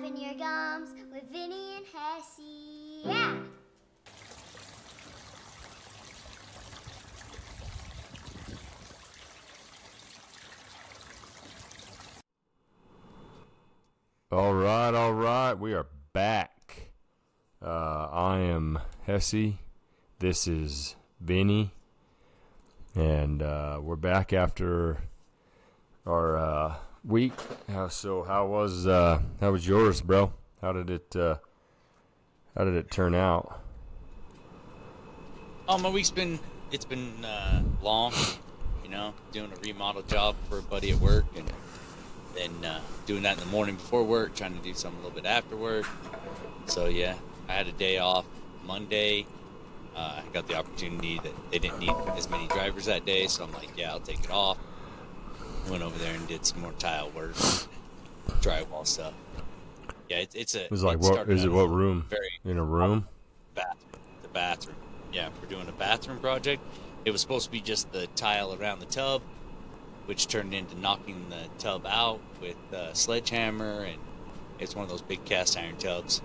[0.00, 3.04] flapping your gums with Vinny and Hessey.
[3.04, 3.36] Yeah.
[14.32, 15.54] All right, all right.
[15.54, 16.92] We are back.
[17.62, 19.58] Uh, I am Hessey.
[20.20, 21.72] This is Vinny.
[22.94, 25.02] And uh, we're back after
[26.06, 26.49] our uh,
[27.04, 27.32] week.
[27.68, 30.32] How, so how was uh, how was yours, bro?
[30.60, 31.36] How did it uh,
[32.56, 33.60] how did it turn out?
[35.68, 36.38] Oh, my week's been
[36.70, 38.12] it's been uh, long.
[38.84, 41.50] You know, doing a remodel job for a buddy at work, and
[42.34, 45.20] then uh, doing that in the morning before work, trying to do something a little
[45.20, 45.86] bit after work.
[46.66, 47.14] So yeah,
[47.48, 48.24] I had a day off
[48.66, 49.26] Monday.
[49.94, 53.44] Uh, I got the opportunity that they didn't need as many drivers that day, so
[53.44, 54.56] I'm like, yeah, I'll take it off.
[55.68, 57.34] Went over there and did some more tile work,
[58.40, 59.14] drywall stuff.
[60.08, 60.64] Yeah, it, it's a.
[60.64, 61.52] It was like it what is it?
[61.52, 62.06] What room?
[62.08, 63.06] Very In a room?
[63.54, 64.02] bathroom.
[64.22, 64.76] The bathroom.
[65.12, 66.62] Yeah, we're doing a bathroom project.
[67.04, 69.22] It was supposed to be just the tile around the tub,
[70.06, 73.98] which turned into knocking the tub out with a sledgehammer, and
[74.58, 76.20] it's one of those big cast iron tubs.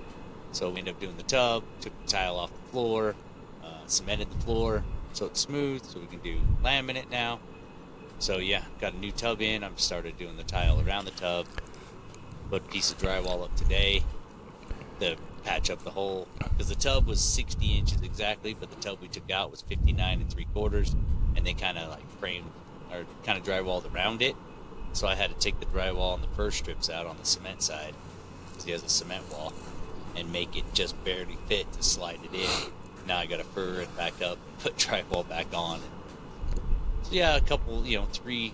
[0.51, 3.15] So we ended up doing the tub, took the tile off the floor,
[3.63, 4.83] uh, cemented the floor
[5.15, 7.39] so it's smooth, so we can do laminate now.
[8.19, 9.63] So yeah, got a new tub in.
[9.63, 11.47] I've started doing the tile around the tub.
[12.49, 14.03] Put a piece of drywall up today
[14.99, 18.99] to patch up the hole because the tub was 60 inches exactly, but the tub
[19.01, 20.95] we took out was 59 and three quarters,
[21.35, 22.49] and they kind of like framed
[22.91, 24.35] or kind of drywalled around it.
[24.93, 27.61] So I had to take the drywall and the furring strips out on the cement
[27.61, 27.93] side
[28.47, 29.53] because he has a cement wall
[30.15, 32.71] and make it just barely fit to slide it in.
[33.05, 35.81] Now I got to fur it back up put drywall back on.
[37.05, 38.53] So yeah, a couple, you know, three,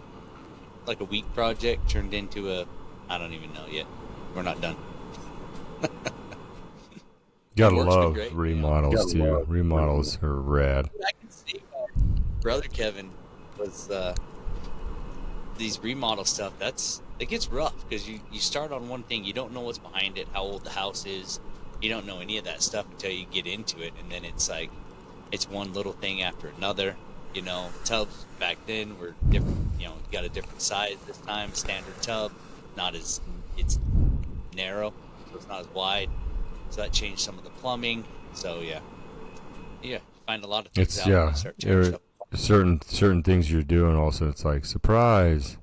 [0.86, 2.66] like a week project turned into a,
[3.10, 3.86] I don't even know yet.
[4.36, 4.76] We're not done.
[7.56, 8.38] Gotta love great, yeah.
[8.38, 9.24] remodels Gotta too.
[9.24, 10.90] love remodels are rad.
[11.06, 11.62] I can see
[12.42, 13.10] brother Kevin
[13.58, 14.16] was uh,
[15.58, 16.52] these remodel stuff.
[16.60, 19.78] That's it gets rough because you you start on one thing, you don't know what's
[19.78, 21.40] behind it, how old the house is,
[21.82, 24.50] you don't know any of that stuff until you get into it, and then it's
[24.50, 24.72] like
[25.32, 26.98] it's one little thing after another.
[27.34, 29.58] You know, tubs back then were different.
[29.80, 31.54] You know, got a different size this time.
[31.54, 32.32] Standard tub,
[32.76, 33.22] not as
[33.58, 33.80] it's
[34.56, 34.94] narrow,
[35.30, 36.10] so it's not as wide.
[36.72, 38.04] So that changed some of the plumbing.
[38.34, 38.80] So yeah,
[39.82, 41.34] yeah, find a lot of things It's yeah.
[41.60, 41.98] there-
[42.34, 45.58] certain certain things you're doing also it's like surprise.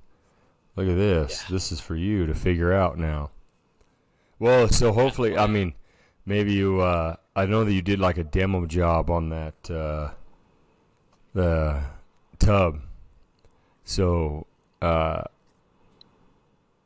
[0.76, 1.42] Look at this.
[1.44, 1.54] Yeah.
[1.54, 3.30] This is for you to figure out now.
[4.38, 5.74] Well, so hopefully, I mean,
[6.24, 6.80] maybe you.
[6.80, 10.10] Uh, I know that you did like a demo job on that uh,
[11.34, 11.82] the
[12.38, 12.80] tub.
[13.84, 14.46] So,
[14.82, 15.22] uh,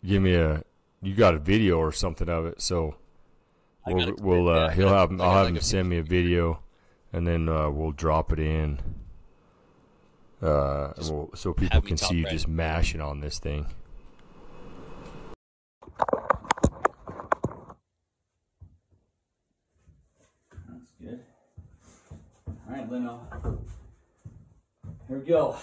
[0.05, 0.63] give me a.
[1.01, 2.95] You got a video or something of it, so
[3.87, 6.03] we'll, a- we'll uh, he'll got- have I I'll have like him send me a
[6.05, 6.61] video,
[7.13, 8.79] and then uh, we'll drop it in.
[10.41, 12.33] Uh, we'll, so people can see you right.
[12.33, 13.67] just mashing on this thing.
[20.69, 21.21] That's good.
[22.47, 23.21] All right, Leno.
[25.13, 25.57] Here we go.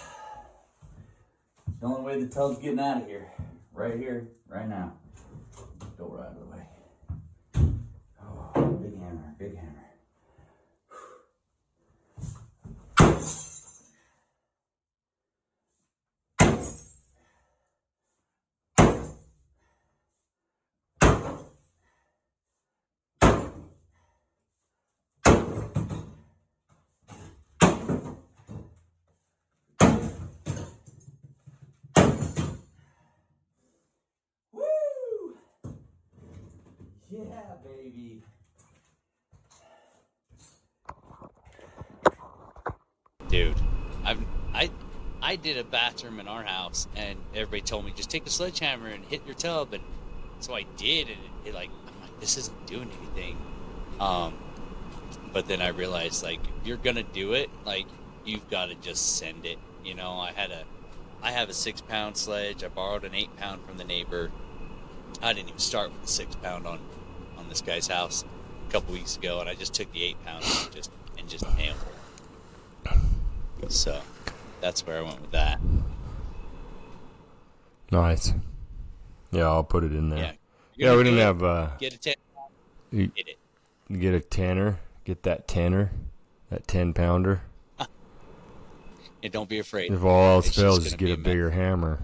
[1.82, 3.32] The only way the tub's getting out of here,
[3.74, 4.94] right here, right now.
[5.98, 6.62] Go right out of the way.
[8.22, 9.76] Oh, big hammer, big hammer.
[34.52, 35.38] Woo!
[37.12, 37.22] Yeah,
[37.64, 38.22] baby.
[43.30, 43.56] dude.
[44.04, 44.20] I've
[44.54, 44.70] I
[45.22, 48.88] I did a bathroom in our house, and everybody told me just take a sledgehammer
[48.88, 49.84] and hit your tub, and
[50.40, 53.38] so I did, and it, it like I'm like this isn't doing anything.
[54.00, 54.38] Um,
[55.32, 57.86] but then I realized like if you're gonna do it, like
[58.26, 59.60] you've got to just send it.
[59.86, 60.64] You know, I had a
[61.22, 62.64] I have a six pound sledge.
[62.64, 64.32] I borrowed an eight pound from the neighbor.
[65.22, 66.80] I didn't even start with the six pound on
[67.50, 68.24] this guy's house
[68.68, 71.46] a couple weeks ago, and I just took the eight pound and just and just
[71.58, 71.76] nailed
[72.86, 73.72] it.
[73.72, 74.02] So
[74.62, 75.60] that's where I went with that.
[77.92, 78.34] Nice.
[79.32, 80.20] Yeah, I'll put it in there.
[80.20, 80.32] Yeah.
[80.76, 82.14] Yeah, we didn't have uh, Get a ten.
[82.92, 83.38] you- it.
[84.00, 85.92] get a tanner, get that tanner,
[86.50, 87.42] that ten pounder.
[89.22, 89.92] And don't be afraid.
[89.92, 92.00] If all else It's fails, just get a a bigger hammer.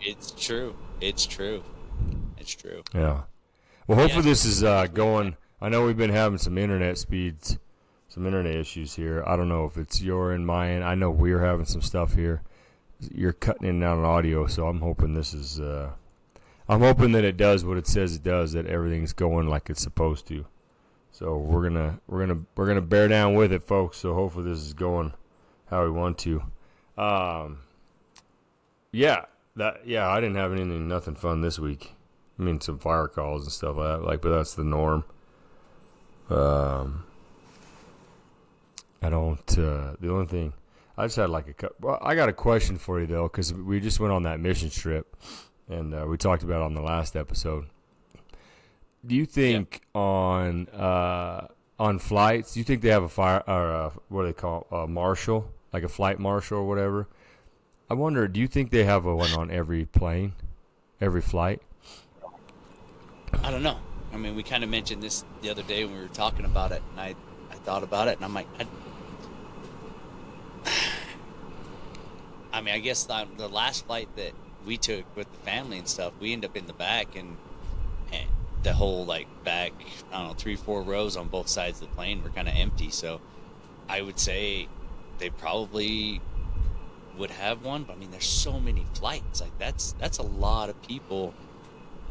[0.00, 0.74] It's true.
[1.02, 1.62] It's true.
[2.38, 2.82] It's true.
[2.94, 3.24] Yeah.
[3.86, 4.30] Well, hopefully Yeah.
[4.30, 5.36] this is uh, going.
[5.60, 7.58] I know we've been having some internet speeds,
[8.08, 9.22] some internet issues here.
[9.26, 10.82] I don't know if it's your and mine.
[10.82, 12.42] I know we're having some stuff here.
[13.12, 15.60] You're cutting in and out on audio, so I'm hoping this is.
[15.60, 15.90] Uh,
[16.68, 18.52] I'm hoping that it does what it says it does.
[18.52, 20.46] That everything's going like it's supposed to.
[21.10, 23.98] So we're gonna we're gonna we're gonna bear down with it, folks.
[23.98, 25.12] So hopefully this is going
[25.66, 26.42] how we want to.
[26.96, 27.58] Um,
[28.92, 29.24] yeah,
[29.56, 30.08] that yeah.
[30.08, 31.92] I didn't have anything, nothing fun this week.
[32.38, 34.04] I mean, some fire calls and stuff like that.
[34.04, 35.04] Like, but that's the norm.
[36.30, 37.04] Um,
[39.02, 39.58] I don't.
[39.58, 40.52] Uh, the only thing
[40.96, 41.70] I just had like a.
[41.80, 44.70] Well, I got a question for you though, because we just went on that mission
[44.70, 45.16] trip,
[45.68, 47.66] and uh, we talked about it on the last episode.
[49.04, 52.54] Do you think on uh, on flights?
[52.54, 54.86] Do you think they have a fire or a, what do they call it, a
[54.86, 57.08] marshal, like a flight marshal or whatever?
[57.90, 58.28] I wonder.
[58.28, 60.34] Do you think they have a one on every plane,
[61.00, 61.60] every flight?
[63.42, 63.78] I don't know.
[64.12, 66.72] I mean, we kind of mentioned this the other day when we were talking about
[66.72, 67.14] it, and I,
[67.50, 68.66] I thought about it, and I'm like, I,
[72.52, 74.32] I mean, I guess the, the last flight that
[74.66, 77.36] we took with the family and stuff, we end up in the back, and,
[78.12, 78.28] and
[78.62, 79.72] the whole like back,
[80.12, 82.54] I don't know, three, four rows on both sides of the plane were kind of
[82.54, 82.90] empty.
[82.90, 83.20] So,
[83.88, 84.68] I would say
[85.18, 86.20] they probably
[87.18, 89.40] would have one, but I mean, there's so many flights.
[89.40, 91.34] Like that's that's a lot of people.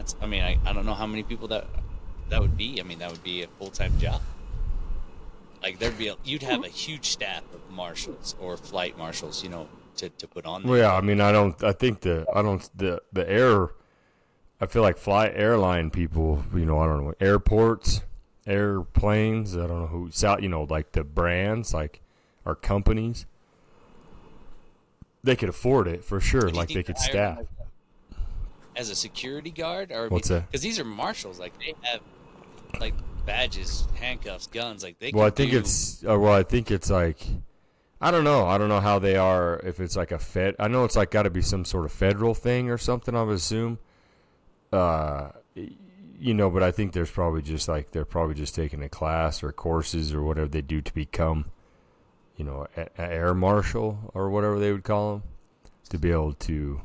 [0.01, 1.68] That's I mean, I, I don't know how many people that
[2.30, 2.80] that would be.
[2.80, 4.19] I mean, that would be a full time job.
[5.62, 6.74] Like there'd be a, you'd have a hmm.
[6.74, 9.68] huge staff of marshals or flight marshals, you know,
[9.98, 10.71] to, to put on there.
[10.71, 11.63] Well, yeah, I mean, I don't.
[11.63, 13.69] I think the I don't the the air.
[14.59, 16.44] I feel like fly airline people.
[16.51, 18.01] You know, I don't know airports,
[18.48, 19.56] airplanes.
[19.56, 20.09] I don't know who.
[20.09, 20.42] South.
[20.42, 22.01] You know, like the brands, like
[22.44, 23.27] our companies.
[25.24, 26.50] They could afford it for sure.
[26.50, 27.38] Like they could hire staff.
[28.81, 30.47] As a security guard or What's that?
[30.47, 32.01] Because these are marshals, like they have
[32.79, 32.93] like
[33.25, 34.83] badges, handcuffs, guns.
[34.83, 35.11] Like they.
[35.13, 36.03] Well, I think do- it's.
[36.03, 37.19] Uh, well, I think it's like.
[38.03, 38.47] I don't know.
[38.47, 39.61] I don't know how they are.
[39.63, 41.91] If it's like a fed, I know it's like got to be some sort of
[41.91, 43.15] federal thing or something.
[43.15, 43.77] I would assume.
[44.73, 48.89] Uh, you know, but I think there's probably just like they're probably just taking a
[48.89, 51.45] class or courses or whatever they do to become,
[52.37, 55.23] you know, a, a air marshal or whatever they would call them,
[55.89, 56.81] to be able to,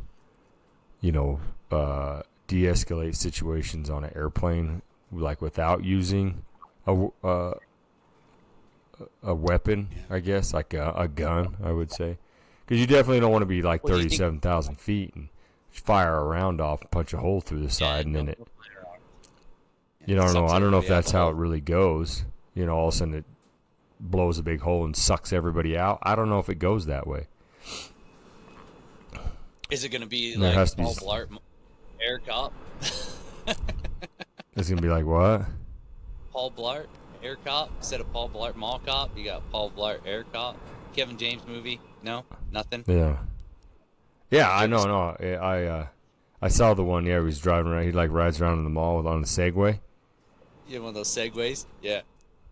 [1.01, 1.41] you know,
[1.71, 4.83] uh, de-escalate situations on an airplane
[5.13, 6.43] like without using
[6.87, 7.55] a uh,
[9.23, 12.19] a weapon, I guess, like a, a gun, I would say,
[12.65, 15.15] because you definitely don't want to be like Well, do you think- thirty-seven thousand feet
[15.15, 15.29] and
[15.71, 18.41] fire a round off, and punch a hole through the Yeah, side, and then it.
[20.07, 20.47] You know, I don't know.
[20.47, 22.25] I don't know if that's how it really goes.
[22.55, 23.25] You know, all of a sudden it
[23.99, 25.99] blows a big hole and sucks everybody out.
[26.03, 27.27] I don't know if it goes that way.
[29.71, 31.37] Is it going to be like to be Blart,
[32.01, 32.53] Air Cop,
[34.57, 35.43] It's gonna be like what?
[36.33, 36.87] Paul Blart,
[37.23, 39.17] Air Cop instead of Paul Blart Mall Cop?
[39.17, 40.57] You got Paul Blart, Air Cop.
[40.95, 41.79] Kevin James movie?
[42.03, 42.83] No, nothing.
[42.87, 43.19] Yeah.
[44.31, 44.85] Yeah, I know.
[44.85, 45.87] No, I I, uh,
[46.41, 47.05] I saw the one.
[47.05, 47.85] Yeah, he was driving around.
[47.85, 49.79] He like rides around in the mall with on the Segway.
[50.67, 51.67] You have one of those Segways.
[51.83, 52.01] Yeah.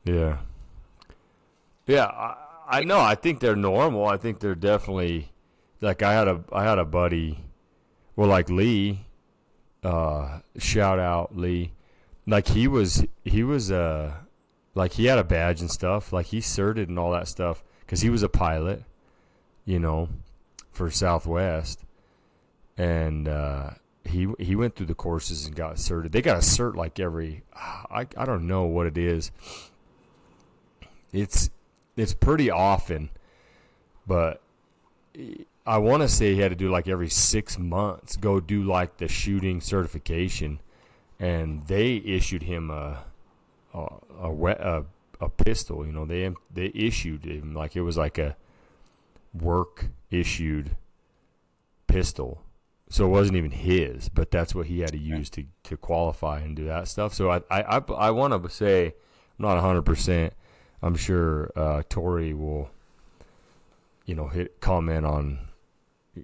[0.05, 0.39] Yeah.
[1.87, 2.37] Yeah, I,
[2.69, 3.01] I know.
[3.01, 4.07] I think they're normal.
[4.07, 5.33] I think they're definitely
[5.81, 7.45] like I had a I had a buddy,
[8.17, 9.04] well, like Lee.
[9.85, 11.73] Uh, shout out Lee.
[12.27, 14.15] Like he was he was uh
[14.75, 16.13] like he had a badge and stuff.
[16.13, 18.83] Like he certed and all that stuff because he was a pilot,
[19.65, 20.09] you know,
[20.73, 21.85] for Southwest,
[22.79, 23.71] and uh,
[24.05, 26.13] he he went through the courses and got certed.
[26.13, 29.31] They got a cert like every I I don't know what it is.
[31.13, 31.51] It's
[31.97, 33.11] it's pretty often,
[34.07, 34.41] but
[35.67, 38.99] I want to say he had to do like every six months go do like
[38.99, 40.61] the shooting certification,
[41.19, 43.05] and they issued him a
[43.73, 43.87] a
[44.21, 44.85] a, a,
[45.21, 45.87] a pistol.
[45.87, 48.37] You know they they issued him like it was like a
[49.33, 50.77] work issued
[51.87, 52.43] pistol.
[52.91, 56.41] So it wasn't even his, but that's what he had to use to, to qualify
[56.41, 57.15] and do that stuff.
[57.15, 58.87] So I I, I, I want to say
[59.39, 59.83] I'm not 100.
[59.83, 60.35] percent
[60.83, 62.69] I'm sure uh, Tori will,
[64.05, 65.39] you know, hit comment on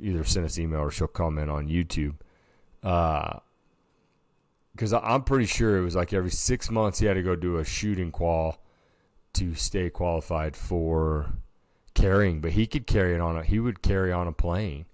[0.01, 2.15] either send us email or she'll comment on YouTube.
[2.83, 3.39] Uh,
[4.75, 7.59] because I'm pretty sure it was like every six months he had to go do
[7.59, 8.63] a shooting qual
[9.35, 11.33] to stay qualified for
[11.95, 14.87] carrying, but he could carry it on a he would carry on a plane.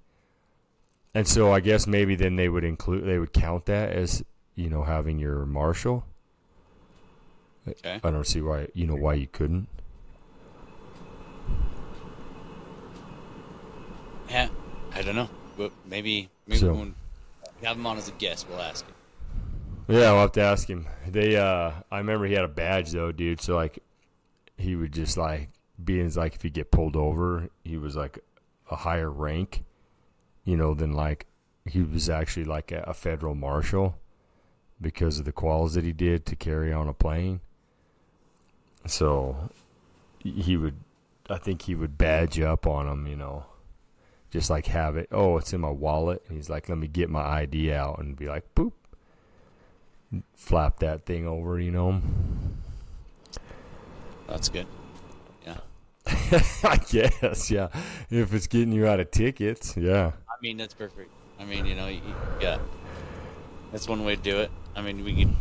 [1.14, 4.24] And so I guess maybe then they would include they would count that as
[4.54, 6.04] you know having your marshal.
[7.68, 8.00] Okay.
[8.02, 9.68] I don't see why you know why you couldn't.
[14.28, 14.48] Yeah.
[14.96, 15.28] I don't know.
[15.56, 16.94] But maybe maybe So- when
[17.60, 18.94] we have him on as a guest, we'll ask him.
[19.88, 20.86] Yeah, I'll have to ask him.
[21.06, 23.40] They, uh, I remember he had a badge though, dude.
[23.40, 23.78] So like,
[24.56, 25.50] he would just like
[25.82, 28.18] being like if he get pulled over, he was like
[28.70, 29.62] a higher rank,
[30.44, 31.26] you know, than like
[31.66, 33.96] he was actually like a, a federal marshal
[34.80, 37.40] because of the quals that he did to carry on a plane.
[38.86, 39.50] So
[40.18, 40.76] he would,
[41.28, 43.46] I think he would badge up on him, you know,
[44.36, 45.08] just like have it.
[45.12, 46.22] Oh, it's in my wallet.
[46.28, 48.72] And he's like, let me get my ID out and be like, boop,
[50.34, 52.02] flap that thing over, you know.
[54.28, 54.66] That's good.
[55.46, 55.56] Yeah.
[56.62, 57.68] I guess, yeah.
[58.10, 60.12] If it's getting you out of tickets, yeah.
[60.28, 61.10] I mean, that's perfect.
[61.40, 62.02] I mean, you know, you,
[62.38, 62.60] got
[63.72, 64.50] that's one way to do it.
[64.74, 65.34] I mean, we can.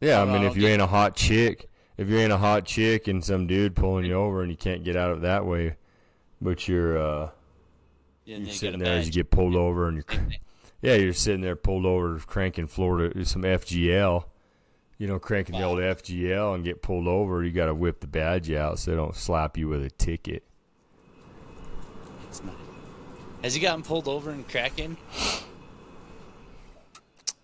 [0.00, 2.64] Yeah, I mean, I'll if you ain't a hot chick, if you ain't a hot
[2.64, 5.74] chick and some dude pulling you over and you can't get out of that way,
[6.42, 7.30] but you're uh,
[8.24, 10.20] you're you sitting there as you get pulled over and you're
[10.82, 14.24] yeah, you're sitting there pulled over cranking Florida some FGL,
[14.98, 17.42] you know, cranking the old FGL and get pulled over.
[17.44, 20.42] You got to whip the badge out so they don't slap you with a ticket.
[22.28, 22.42] It's.
[23.42, 24.96] Has he gotten pulled over in Kraken?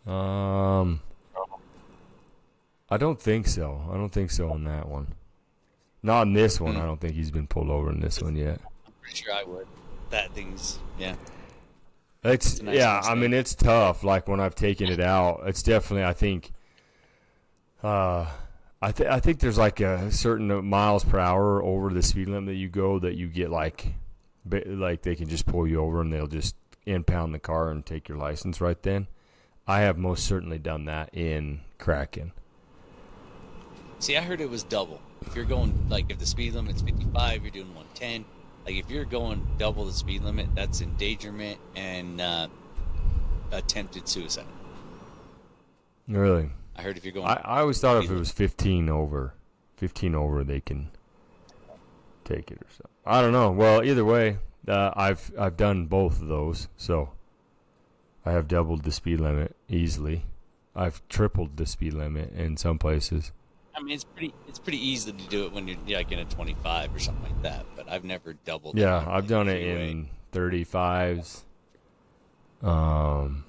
[0.07, 1.01] Um,
[2.89, 3.83] I don't think so.
[3.91, 5.15] I don't think so on that one.
[6.03, 6.75] Not in this one.
[6.75, 6.81] Hmm.
[6.81, 8.61] I don't think he's been pulled over in this one yet.
[9.09, 9.67] Pretty sure I would.
[10.11, 11.15] That thing's yeah.
[12.23, 13.01] It's It's nice yeah.
[13.03, 14.05] I mean, it's tough.
[14.05, 16.05] Like when I've taken it out, it's definitely.
[16.05, 16.53] I think.
[17.83, 18.27] Uh,
[18.83, 22.49] I think I think there's like a certain miles per hour over the speed limit
[22.49, 23.95] that you go that you get like,
[24.45, 28.09] like they can just pull you over and they'll just impound the car and take
[28.09, 29.07] your license right then.
[29.67, 32.33] I have most certainly done that in Kraken.
[34.01, 35.01] See, I heard it was double.
[35.23, 38.25] If you're going like if the speed limit's 55, you're doing 110.
[38.69, 42.49] Like if you're going double the speed limit, that's endangerment and uh,
[43.51, 44.45] attempted suicide.
[46.07, 49.33] Really, I heard if you're going, I, I always thought if it was 15 over,
[49.79, 50.91] 15 over, they can
[52.25, 52.91] take it or something.
[53.07, 53.51] I don't know.
[53.53, 54.37] Well, either way,
[54.69, 57.13] uh, I've I've done both of those, so
[58.27, 60.27] I have doubled the speed limit easily.
[60.77, 63.33] I've tripled the speed limit in some places.
[63.79, 66.25] I mean, it's pretty it's pretty easy to do it when you're like in a
[66.25, 67.65] 25 or something like that.
[67.77, 68.77] But I've never doubled.
[68.77, 71.45] Yeah, I've done it in 35s.
[72.61, 73.45] Um,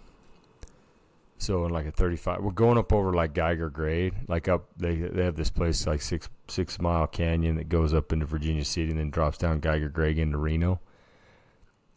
[1.40, 4.68] so in like a 35, we're going up over like Geiger Grade, like up.
[4.78, 8.66] They they have this place like six six mile canyon that goes up into Virginia
[8.66, 10.80] City and then drops down Geiger Grade into Reno.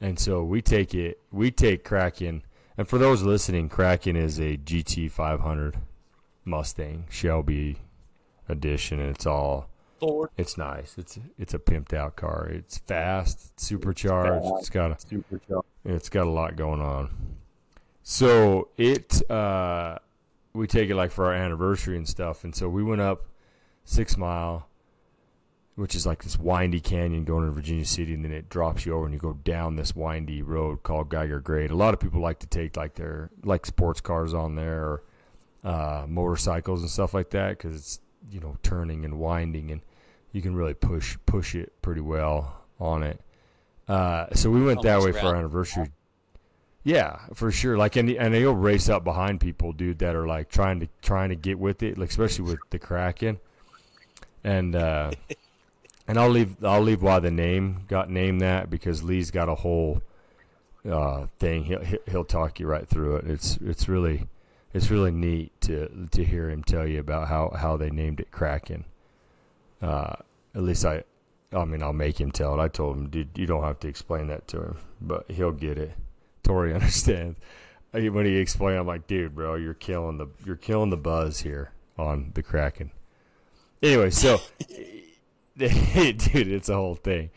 [0.01, 2.45] And so we take it, we take Kraken,
[2.79, 5.77] and for those listening, Kraken is a GT 500
[6.47, 7.77] Mustang Shelby
[8.49, 9.69] edition, and it's all
[10.01, 10.31] Ford.
[10.37, 10.97] it's nice.
[10.99, 12.49] It's it's a pimped out car.
[12.51, 14.47] It's fast, it's supercharged.
[14.59, 15.67] It's got a Supercharged.
[15.85, 17.11] it's got a lot going on.
[18.03, 19.99] So it uh
[20.55, 22.45] we take it like for our anniversary and stuff.
[22.45, 23.27] And so we went up
[23.85, 24.69] six mile,
[25.77, 28.95] which is like this windy canyon going to Virginia City, and then it drops you
[28.95, 31.71] over and you go down this windy road called Geiger Grade.
[31.71, 35.03] A lot of people like to take like their like sports cars on there or
[35.65, 39.81] uh, motorcycles and stuff like that because it's you know turning and winding and
[40.33, 43.21] you can really push push it pretty well on it.
[43.88, 45.91] Uh, so we went that way for our anniversary.
[46.85, 47.76] Yeah, for sure.
[47.76, 51.29] Like, and and you'll race up behind people, dude, that are like trying to trying
[51.29, 53.38] to get with it, like especially with the Kraken.
[54.43, 55.12] And uh,
[56.09, 59.55] and I'll leave I'll leave why the name got named that because Lee's got a
[59.55, 60.02] whole
[60.88, 61.64] uh, thing.
[61.64, 63.26] He'll he'll- he'll talk you right through it.
[63.31, 64.26] It's it's really
[64.75, 68.31] it's really neat to to hear him tell you about how how they named it
[68.31, 68.85] Kraken.
[69.81, 70.14] Uh,
[70.55, 71.02] at least I,
[71.52, 72.62] I mean, I'll make him tell it.
[72.62, 75.79] I told him, dude, you don't have to explain that to him, but he'll get
[75.79, 75.93] it.
[76.43, 77.38] Tori understands.
[77.91, 81.73] When he explained, I'm like, dude, bro, you're killing the you're killing the buzz here
[81.99, 82.91] on the Kraken.
[83.83, 84.41] Anyway, so
[85.59, 87.31] dude, it's a whole thing.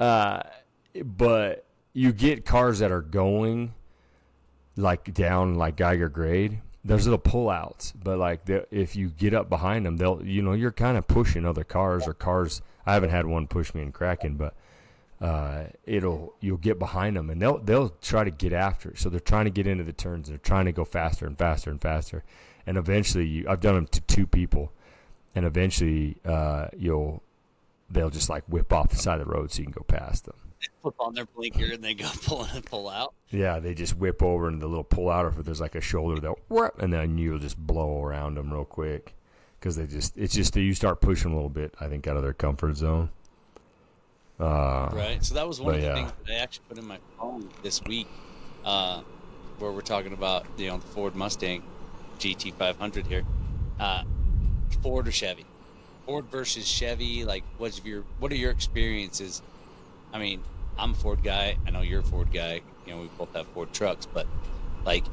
[0.00, 0.42] Uh,
[1.04, 3.74] but you get cars that are going
[4.76, 6.60] like down like Geiger grade.
[6.84, 10.52] There's little pullouts, but like the, if you get up behind them, they'll you know
[10.52, 12.62] you're kind of pushing other cars or cars.
[12.86, 14.54] I haven't had one push me in Kraken, but
[15.20, 18.98] uh, it'll you'll get behind them and they'll they'll try to get after it.
[18.98, 20.28] So they're trying to get into the turns.
[20.28, 22.22] They're trying to go faster and faster and faster,
[22.66, 24.72] and eventually you, I've done them to two people,
[25.34, 27.22] and eventually uh, you'll
[27.90, 30.26] they'll just like whip off the side of the road so you can go past
[30.26, 30.36] them.
[30.82, 33.14] Flip on their blinker and they go pull in and pull out.
[33.30, 35.80] Yeah, they just whip over and the little pull out, or if there's like a
[35.80, 39.14] shoulder, they'll whoop, and then you'll just blow around them real quick
[39.58, 41.74] because they just it's just that you start pushing a little bit.
[41.80, 43.10] I think out of their comfort zone.
[44.40, 45.24] Uh, Right.
[45.24, 45.94] So that was one But of the yeah.
[45.94, 48.06] things that I actually put in my phone this week.
[48.64, 49.02] Uh,
[49.58, 51.62] where we're talking about you know the Ford Mustang
[52.18, 53.24] GT500 here,
[53.80, 54.04] uh,
[54.82, 55.44] Ford or Chevy?
[56.06, 57.24] Ford versus Chevy.
[57.24, 59.42] Like, what's your what are your experiences?
[60.12, 60.42] I mean,
[60.78, 61.56] I'm a Ford guy.
[61.66, 62.60] I know you're a Ford guy.
[62.86, 64.26] You know, we both have Ford trucks, but
[64.84, 65.04] like,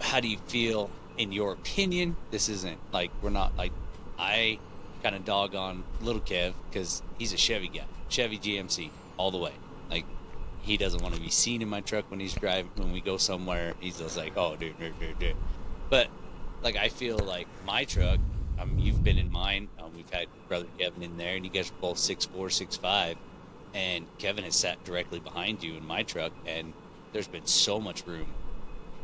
[0.00, 2.16] how do you feel in your opinion?
[2.30, 3.72] This isn't like we're not like
[4.18, 4.58] I
[5.02, 9.38] kind of dog on little Kev because he's a Chevy guy, Chevy GMC all the
[9.38, 9.52] way.
[9.90, 10.04] Like
[10.62, 13.16] he doesn't want to be seen in my truck when he's driving when we go
[13.16, 13.74] somewhere.
[13.80, 15.36] He's just like, oh, dude, dude, dude, dude.
[15.88, 16.08] But
[16.62, 18.18] like I feel like my truck.
[18.60, 19.68] Um, you've been in mine.
[19.78, 22.76] Um, we've had brother Kevin in there, and you guys are both six four, six
[22.76, 23.16] five.
[23.74, 26.72] And Kevin has sat directly behind you in my truck, and
[27.12, 28.26] there's been so much room.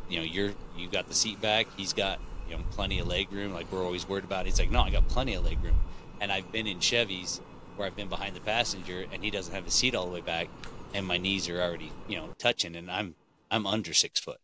[0.09, 1.67] You know, you're you got the seat back.
[1.77, 2.19] He's got
[2.49, 3.53] you know plenty of leg room.
[3.53, 4.47] Like we're always worried about.
[4.47, 5.79] He's like, no, I got plenty of leg room.
[6.21, 7.41] And I've been in Chevys
[7.77, 10.21] where I've been behind the passenger, and he doesn't have the seat all the way
[10.21, 10.49] back,
[10.93, 13.15] and my knees are already you know touching, and I'm
[13.51, 14.39] I'm under six foot.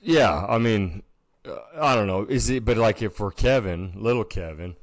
[0.00, 1.02] Yeah, I mean,
[1.44, 2.24] uh, I don't know.
[2.24, 2.64] Is it?
[2.64, 4.76] But like, if for Kevin, little Kevin,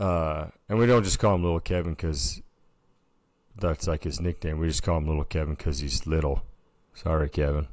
[0.00, 2.42] uh, and we don't just call him little Kevin because
[3.58, 4.58] that's like his nickname.
[4.58, 6.42] We just call him little Kevin because he's little.
[6.94, 7.68] Sorry, Kevin.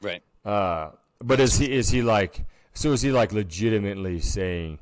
[0.00, 0.22] Right.
[0.44, 0.90] Uh,
[1.22, 2.44] but is he is he like?
[2.72, 4.78] So is he like legitimately saying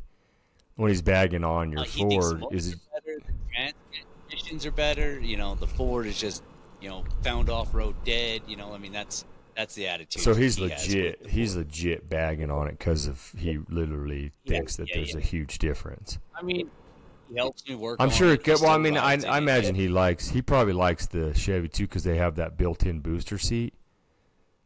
[0.77, 2.45] when he's bagging on your Uh, Ford?
[2.51, 2.79] Is it?
[2.93, 3.73] better, the
[4.29, 5.21] transmissions are better.
[5.21, 6.43] You know, the Ford is just
[6.81, 8.43] you know found off road dead.
[8.47, 9.25] You know, I mean that's
[9.57, 10.23] that's the attitude.
[10.23, 11.27] So he's he legit.
[11.29, 15.19] He's legit bagging on it because of he literally Yeah, thinks that yeah, there's yeah.
[15.19, 16.19] a huge difference.
[16.35, 16.71] I mean,
[17.33, 17.97] he helps me work.
[17.99, 18.33] I'm sure.
[18.33, 18.47] It.
[18.47, 20.29] Well, I mean, I, I imagine he likes.
[20.29, 23.75] He probably likes the Chevy too because they have that built-in booster seat.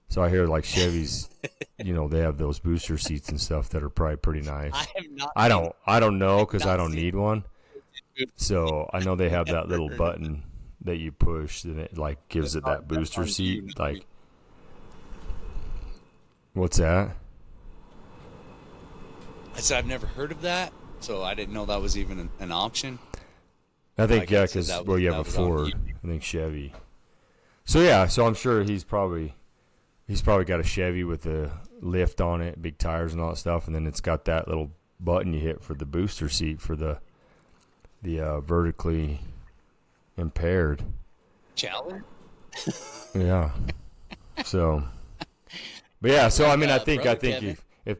[0.08, 1.28] So I hear like Chevys,
[1.78, 4.72] you know, they have those booster seats and stuff that are probably pretty nice.
[4.74, 5.32] I have not.
[5.36, 5.74] I don't.
[5.86, 7.44] I don't know because I don't need one.
[8.36, 10.42] So I know they have that little button
[10.80, 13.78] that you push and it like gives it oh, that booster seat.
[13.78, 14.06] Like,
[16.54, 17.14] what's that?
[19.54, 22.30] I said I've never heard of that, so I didn't know that was even an,
[22.40, 22.98] an option.
[23.98, 25.74] I think Like yeah, because well, you have a Ford.
[26.04, 26.72] I think Chevy.
[27.64, 29.34] So yeah, so I'm sure he's probably
[30.06, 33.36] he's probably got a Chevy with a lift on it, big tires and all that
[33.36, 36.76] stuff, and then it's got that little button you hit for the booster seat for
[36.76, 36.98] the
[38.02, 39.20] the uh, vertically
[40.16, 40.82] impaired.
[41.54, 42.04] Challenger.
[43.14, 43.50] Yeah.
[44.44, 44.82] So,
[46.02, 47.98] but yeah, so I mean, I think I think if, if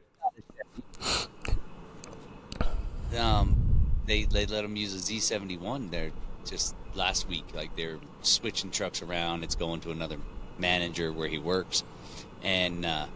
[3.19, 3.57] um,
[4.07, 6.11] they they let them use a Z71 there
[6.45, 7.45] just last week.
[7.55, 9.45] Like they're switching trucks around.
[9.45, 10.19] It's going to another
[10.59, 11.85] manager where he works,
[12.43, 13.07] and uh,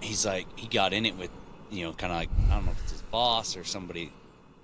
[0.00, 1.30] he's like he got in it with
[1.70, 4.12] you know kind of like I don't know if it's his boss or somebody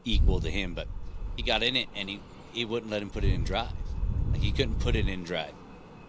[0.05, 0.89] equal to him, but
[1.37, 2.21] he got in it and he
[2.53, 3.71] he wouldn't let him put it in drive.
[4.33, 5.53] Like he couldn't put it in drive.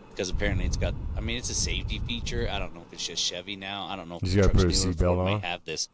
[0.10, 2.48] Because apparently it's got, I mean, it's a safety feature.
[2.52, 3.88] I don't know if it's just Chevy now.
[3.90, 5.42] I don't know if He's the gotta put his newer, seatbelt on?
[5.42, 5.90] have this.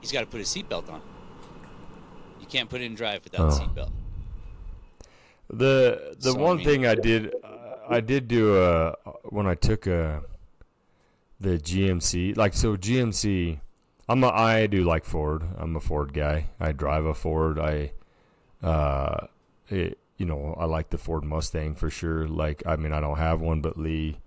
[0.00, 1.02] He's got to put his seatbelt on.
[2.48, 3.58] You can't put it in drive without Oh.
[3.60, 3.90] seatbelt.
[5.50, 9.46] The the So, I one mean- thing I did uh, I did do uh when
[9.46, 10.20] I took uh
[11.40, 13.60] the GMC like so GMC
[14.10, 15.42] I'm a, I do like Ford.
[15.58, 16.46] I'm a Ford guy.
[16.58, 17.58] I drive a Ford.
[17.58, 17.92] I
[18.62, 19.26] uh
[19.68, 22.26] it, you know I like the Ford Mustang for sure.
[22.26, 24.18] Like I mean I don't have one but Lee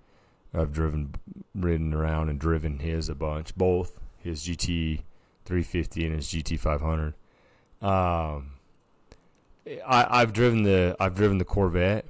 [0.53, 1.15] I've driven
[1.55, 5.01] ridden around and driven his a bunch both his GT
[5.45, 7.13] 350 and his GT 500
[7.81, 8.51] um
[9.65, 12.05] I, I've driven the I've driven the Corvette.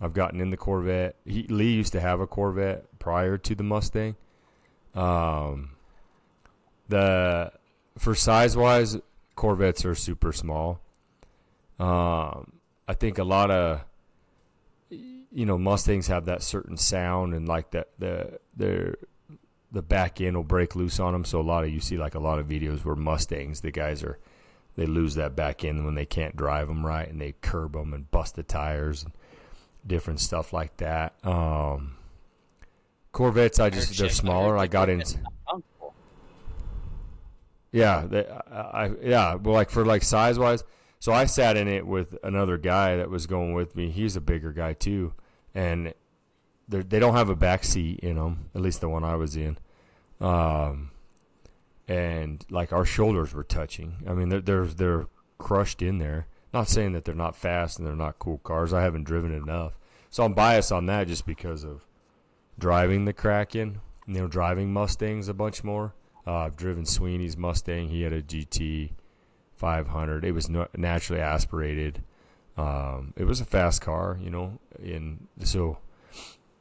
[0.00, 1.16] I've gotten in the Corvette.
[1.24, 4.16] He, Lee used to have a Corvette prior to the Mustang.
[4.94, 5.70] Um,
[6.88, 7.52] the
[7.98, 8.98] for size wise,
[9.34, 10.80] Corvettes are super small.
[11.78, 12.52] Um,
[12.86, 13.84] I think a lot of
[14.90, 18.94] you know Mustangs have that certain sound and like that the the
[19.72, 21.24] the back end will break loose on them.
[21.24, 24.04] So a lot of you see like a lot of videos where Mustangs the guys
[24.04, 24.18] are
[24.76, 27.92] they lose that back end when they can't drive them right and they curb them
[27.92, 29.12] and bust the tires and
[29.86, 31.14] different stuff like that.
[31.24, 31.96] Um,
[33.12, 34.58] Corvettes, I just they're smaller.
[34.58, 34.98] I got in.
[34.98, 35.94] Corvette's not comfortable.
[37.72, 40.64] Yeah, they, I, I yeah, well, like for like size wise.
[40.98, 43.90] So I sat in it with another guy that was going with me.
[43.90, 45.12] He's a bigger guy too,
[45.54, 45.92] and
[46.68, 48.50] they they don't have a back seat in them.
[48.54, 49.58] At least the one I was in.
[50.20, 50.90] Um,
[51.88, 53.96] and like our shoulders were touching.
[54.08, 55.06] I mean, they're they're they're
[55.38, 56.26] crushed in there.
[56.52, 58.72] Not saying that they're not fast and they're not cool cars.
[58.72, 59.78] I haven't driven enough,
[60.10, 61.84] so I'm biased on that just because of
[62.58, 63.80] driving the Kraken.
[64.06, 65.94] You know, driving Mustangs a bunch more.
[66.26, 67.88] Uh, I've driven Sweeney's Mustang.
[67.88, 68.90] He had a GT
[69.56, 70.24] 500.
[70.24, 72.02] It was naturally aspirated.
[72.56, 75.78] Um, it was a fast car, you know, and so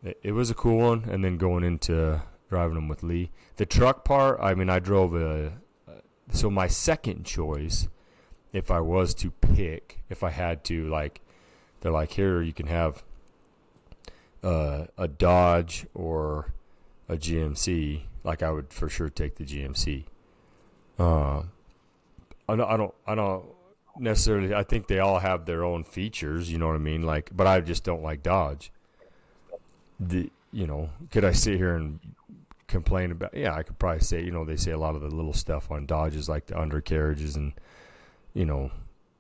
[0.04, 1.04] it, it was a cool one.
[1.10, 4.40] And then going into driving them with Lee, the truck part.
[4.42, 5.54] I mean, I drove a.
[6.32, 7.88] So my second choice,
[8.54, 11.22] if I was to pick, if I had to, like,
[11.82, 13.04] they're like, here you can have
[14.42, 16.54] uh, a Dodge or
[17.10, 18.04] a GMC.
[18.24, 20.06] Like, I would for sure take the GMC.
[20.98, 21.44] Uh,
[22.48, 23.46] I don't, I don't, I don't
[24.00, 24.54] necessarily.
[24.54, 26.52] I think they all have their own features.
[26.52, 27.04] You know what I mean?
[27.04, 28.72] Like, but I just don't like Dodge.
[30.00, 32.00] The, you know, could I sit here and
[32.74, 33.34] complain about?
[33.34, 34.24] Yeah, I could probably say.
[34.24, 37.36] You know, they say a lot of the little stuff on Dodges, like the undercarriages
[37.36, 37.54] and,
[38.34, 38.72] you know,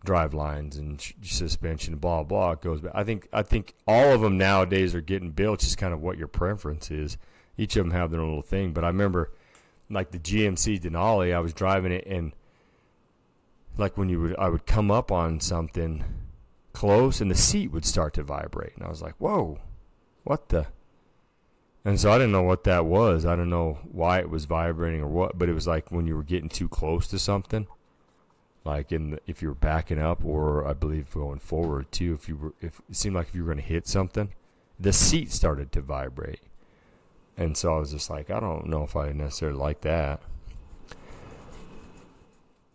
[0.03, 2.51] drive lines and sh- suspension, blah blah.
[2.51, 2.91] It goes back.
[2.95, 5.61] I think I think all of them nowadays are getting built.
[5.61, 7.17] Just kind of what your preference is.
[7.57, 8.73] Each of them have their own little thing.
[8.73, 9.31] But I remember,
[9.89, 12.33] like the GMC Denali, I was driving it and
[13.77, 16.03] like when you would I would come up on something
[16.73, 19.59] close and the seat would start to vibrate and I was like, "Whoa.
[20.23, 20.67] What the?"
[21.85, 23.25] And so I didn't know what that was.
[23.25, 26.15] I don't know why it was vibrating or what, but it was like when you
[26.15, 27.67] were getting too close to something.
[28.63, 32.29] Like in the, if you were backing up or I believe going forward too, if
[32.29, 34.29] you were if it seemed like if you were going to hit something,
[34.79, 36.39] the seat started to vibrate.
[37.35, 40.21] And so I was just like, I don't know if I necessarily like that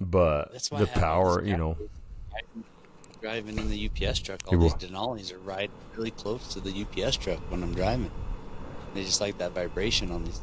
[0.01, 1.77] but the power, you know,
[3.21, 4.75] driving in the UPS truck, all these.
[4.75, 8.11] Denali's are right really close to the UPS truck when I'm driving.
[8.99, 10.41] They just like that vibration on these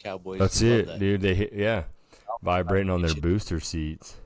[0.00, 0.40] cowboys.
[0.40, 0.98] that's it, that.
[0.98, 1.20] dude.
[1.20, 1.84] They hit, yeah,
[2.42, 4.16] vibrating on their booster seats.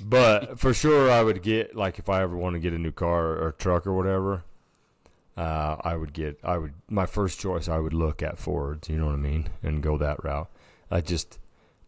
[0.00, 2.92] But for sure, I would get like if I ever want to get a new
[2.92, 4.44] car or truck or whatever,
[5.36, 6.38] uh, I would get.
[6.44, 7.66] I would my first choice.
[7.66, 8.88] I would look at Fords.
[8.88, 10.48] You know what I mean, and go that route.
[10.92, 11.40] I just,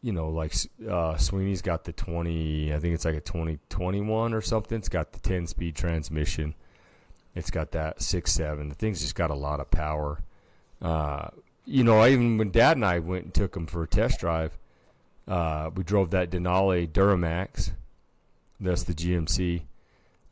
[0.03, 0.55] you know, like
[0.89, 2.75] uh, Sweeney's got the twenty.
[2.75, 4.77] I think it's like a twenty twenty one or something.
[4.77, 6.57] It's got the ten speed transmission.
[7.35, 8.69] It's got that six seven.
[8.69, 10.21] The thing's just got a lot of power.
[10.83, 11.29] Uh,
[11.65, 14.59] you know, even when Dad and I went and took him for a test drive,
[15.29, 17.73] uh, we drove that Denali Duramax.
[18.59, 19.63] That's the GMC,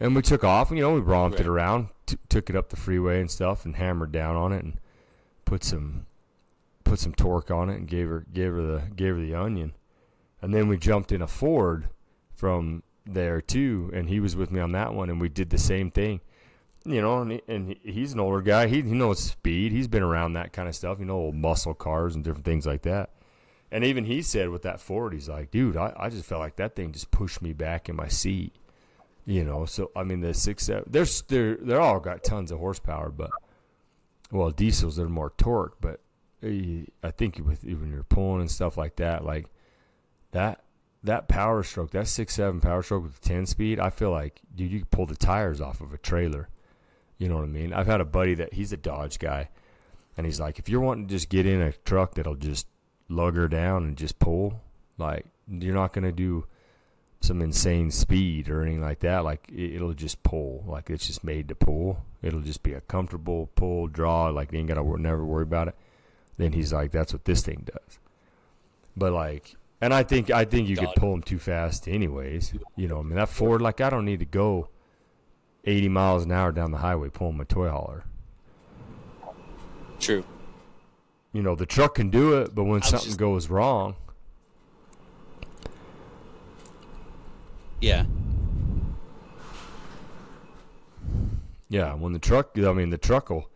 [0.01, 0.71] and we took off.
[0.71, 3.77] You know, we romped it around, t- took it up the freeway and stuff, and
[3.77, 4.79] hammered down on it, and
[5.45, 6.07] put some
[6.85, 9.73] put some torque on it, and gave her gave her the gave her the onion,
[10.43, 11.89] and then we jumped in a Ford
[12.35, 15.59] from there too, and he was with me on that one, and we did the
[15.59, 16.21] same thing
[16.85, 18.67] you know, and, he, and he's an older guy.
[18.67, 19.73] He, he knows speed.
[19.73, 22.67] He's been around that kind of stuff, you know, old muscle cars and different things
[22.67, 23.11] like that.
[23.71, 26.57] And even he said with that Ford, he's like, dude, I, I just felt like
[26.57, 28.55] that thing just pushed me back in my seat.
[29.27, 32.61] You know, so I mean the six seven, they're they're they're all got tons of
[32.61, 33.31] horsepower, but
[34.33, 35.77] well, diesels they're more torque.
[35.83, 36.01] But
[36.43, 39.51] eh, I think with when you're pulling and stuff like that, like
[40.31, 40.63] that
[41.03, 44.73] that power stroke, that six seven power stroke with ten speed, I feel like dude,
[44.73, 46.49] you could pull the tires off of a trailer.
[47.19, 47.73] You know what I mean?
[47.73, 49.49] I've had a buddy that he's a Dodge guy,
[50.17, 52.67] and he's like, if you're wanting to just get in a truck that'll just
[53.09, 54.61] lug her down and just pull,
[54.99, 56.47] like you're not gonna do
[57.21, 59.25] some insane speed or anything like that.
[59.25, 60.65] Like it, it'll just pull.
[60.67, 62.05] Like it's just made to pull.
[62.23, 64.29] It'll just be a comfortable pull draw.
[64.29, 65.75] Like you ain't gotta wor- never worry about it.
[66.37, 67.99] Then he's like, that's what this thing does.
[68.97, 72.53] But like, and I think I think you could pull them too fast, anyways.
[72.77, 73.61] You know, I mean that Ford.
[73.61, 74.69] Like I don't need to go
[75.69, 78.05] 80 miles an hour down the highway pulling my toy hauler.
[80.01, 80.25] True.
[81.33, 83.97] You know, the truck can do it, but when something just- goes wrong,
[87.81, 88.07] Yeah.
[91.69, 93.51] yeah, when the truck, I mean, the truck will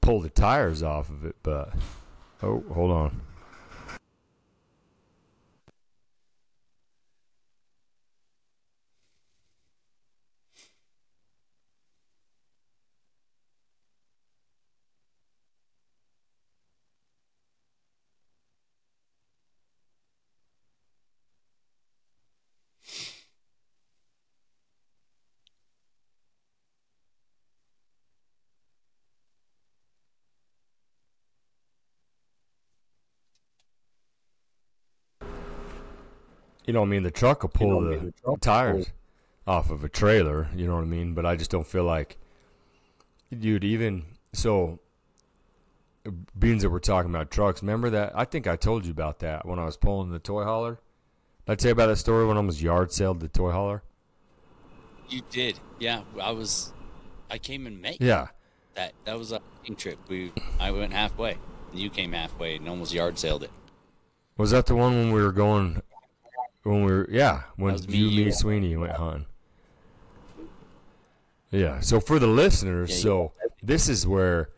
[0.00, 1.72] pull the tires off of it, but
[2.42, 3.20] oh, hold on.
[36.68, 38.26] You know, what I mean, the truck will pull know, the, I mean, the truck
[38.26, 38.90] will tires
[39.46, 40.50] off of a trailer.
[40.54, 41.14] You know what I mean?
[41.14, 42.18] But I just don't feel like,
[43.36, 43.64] dude.
[43.64, 44.04] Even
[44.34, 44.78] so,
[46.38, 48.12] beans that we're talking about trucks, remember that?
[48.14, 50.78] I think I told you about that when I was pulling the toy hauler.
[51.46, 53.82] Did I tell you about that story when I was yard sailed the toy hauler?
[55.08, 55.58] You did.
[55.78, 56.02] Yeah.
[56.20, 56.74] I was.
[57.30, 57.96] I came in May.
[57.98, 58.26] Yeah.
[58.74, 59.40] That that was a
[59.74, 59.98] trip.
[60.06, 61.38] We I went halfway.
[61.72, 63.50] And you came halfway and almost yard sailed it.
[64.36, 65.80] Was that the one when we were going?
[66.62, 68.32] When we were, yeah, when me, you, me, you.
[68.32, 69.26] Sweeney went hunting.
[71.50, 71.80] Yeah.
[71.80, 74.50] So for the listeners, Yeah, so this is where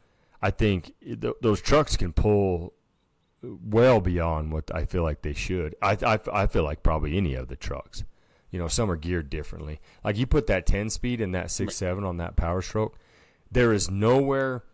[0.42, 2.74] I think th- those trucks can pull
[3.42, 5.74] well beyond what I feel like they should.
[5.80, 8.04] I, I, I feel like probably any of the trucks.
[8.50, 9.80] You know, some are geared differently.
[10.02, 12.98] Like you put that 10 speed and that 6 7 on that power stroke,
[13.50, 14.64] there is nowhere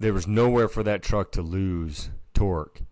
[0.00, 2.82] there was nowhere for that truck to lose torque.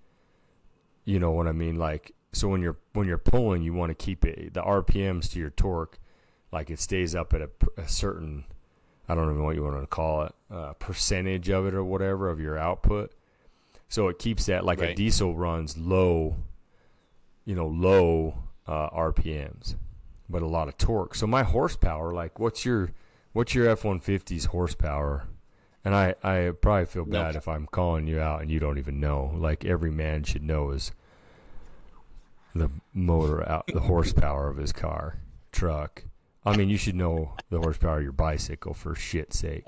[1.05, 1.77] You know what I mean?
[1.77, 5.39] Like so when you're when you're pulling, you want to keep it the RPMs to
[5.39, 5.99] your torque
[6.53, 8.45] like it stays up at a, a certain
[9.09, 11.85] I don't even know what you want to call it, uh, percentage of it or
[11.85, 13.13] whatever of your output.
[13.89, 16.37] So it keeps that like a diesel runs low,
[17.45, 18.35] you know, low
[18.67, 19.77] uh, RPMs,
[20.29, 21.15] but a lot of torque.
[21.15, 22.91] So my horsepower, like, what's your
[23.33, 25.29] what's your F one 50s horsepower?
[25.85, 27.13] And I I probably feel Nope.
[27.13, 29.33] bad if I'm calling you out and you don't even know.
[29.37, 30.91] Like every man should know is
[32.59, 35.21] the motor out the horsepower of his car,
[35.53, 36.05] truck.
[36.45, 39.65] I mean, you should know the horsepower of your bicycle for shit's sake.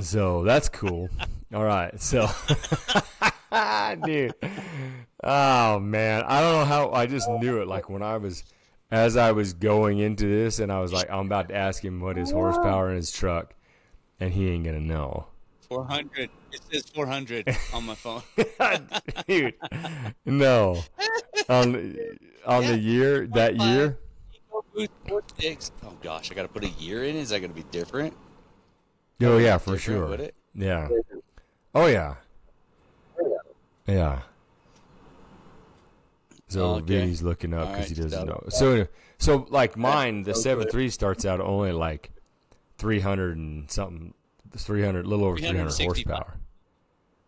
[0.00, 1.08] So that's cool.
[1.52, 2.00] All right.
[2.00, 2.28] So,
[4.04, 4.34] dude.
[5.24, 6.22] Oh, man.
[6.24, 6.90] I don't know how.
[6.92, 7.68] I just knew it.
[7.68, 8.44] Like when I was,
[8.90, 12.00] as I was going into this, and I was like, I'm about to ask him
[12.00, 13.54] what his horsepower in his truck,
[14.20, 15.26] and he ain't going to know.
[15.68, 16.30] 400.
[16.52, 18.22] It says 400 on my phone.
[19.28, 19.54] dude,
[20.24, 20.82] no.
[21.48, 21.96] On,
[22.46, 23.98] on the year, that year,
[25.82, 27.16] Oh gosh, I got to put a year in.
[27.16, 28.14] Is that going to be different?
[29.22, 30.06] oh, yeah, for sure.
[30.06, 30.34] Would it?
[30.54, 30.88] Yeah.
[31.74, 32.14] Oh yeah.
[33.86, 34.20] Yeah.
[36.48, 36.98] So oh, Okay.
[36.98, 38.42] Vinny's looking up because he doesn't know.
[38.48, 38.86] So
[39.18, 42.10] so like mine, the seven three starts out only like
[42.78, 44.14] three hundred and something,
[44.56, 46.36] three hundred, little over three hundred horsepower.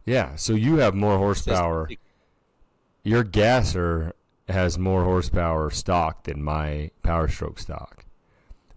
[0.04, 0.36] Yeah.
[0.36, 1.88] So you have more horsepower.
[3.02, 4.12] Your gasser
[4.48, 8.04] has more horsepower stock than my Power Stroke stock.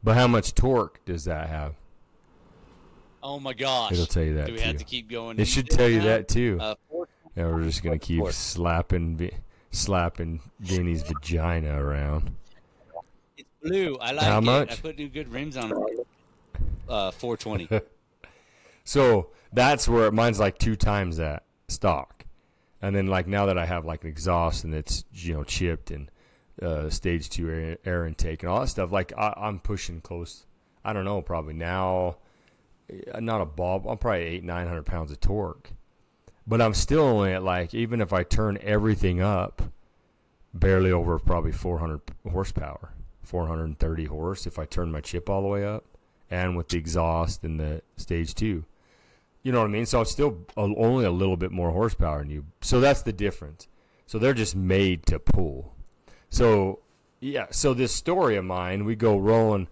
[0.04, 1.76] But how much torque does that have?
[3.22, 3.94] Oh my gosh.
[3.94, 4.78] It'll tell you that Do we have too.
[4.80, 5.40] to keep going?
[5.40, 6.06] It should tell you now?
[6.06, 6.58] that too.
[6.60, 6.76] Uh,
[7.36, 9.32] Yeah, we're just gonna keep slapping,
[9.72, 12.36] slapping Vinny's vagina around.
[13.38, 13.98] it's blue.
[14.00, 14.42] I like How it.
[14.42, 14.72] much?
[14.74, 16.08] I put new good rims on it.
[16.88, 17.82] Uh, 420.
[18.84, 22.26] So that's where mine's like two times that stock,
[22.82, 25.92] and then like now that I have like an exhaust and it's you know chipped
[25.92, 26.10] and
[26.62, 30.46] uh, stage two air, air intake and all that stuff, like I, I'm pushing close.
[30.86, 32.18] I don't know, probably now,
[32.90, 33.88] eh, not a bob.
[33.88, 35.72] I'm probably eight nine hundred pounds of torque,
[36.46, 39.62] but I'm still only at like even if I turn everything up,
[40.54, 42.94] barely over probably 400 horsepower,
[43.24, 45.86] 430 horse if I turn my chip all the way up,
[46.30, 48.66] and with the exhaust and the stage two.
[49.44, 49.86] You know what I mean?
[49.86, 52.46] So it's still only a little bit more horsepower than you.
[52.62, 53.68] So that's the difference.
[54.06, 55.76] So they're just made to pull.
[56.30, 56.80] So
[57.20, 57.48] yeah.
[57.52, 59.68] So this story of mine, we go rolling.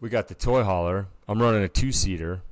[0.00, 1.08] We got the toy hauler.
[1.28, 2.42] I'm running a two seater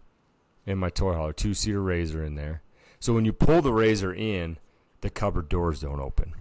[0.65, 2.63] in my toy hauler, two seater razor in there.
[3.01, 4.59] So when you pull the razor in,
[5.01, 6.33] the cupboard doors don't open,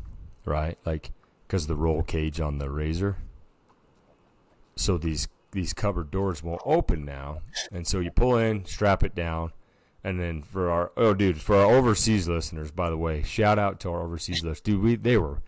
[0.46, 0.78] right?
[0.86, 1.12] Like
[1.48, 3.18] because the roll cage on the razor.
[4.76, 9.14] So these these cupboard doors won't open now, and so you pull in, strap it
[9.14, 9.52] down,
[10.04, 13.80] and then for our oh dude for our overseas listeners, by the way, shout out
[13.82, 14.82] to our overseas listeners, dude.
[14.82, 15.42] We they were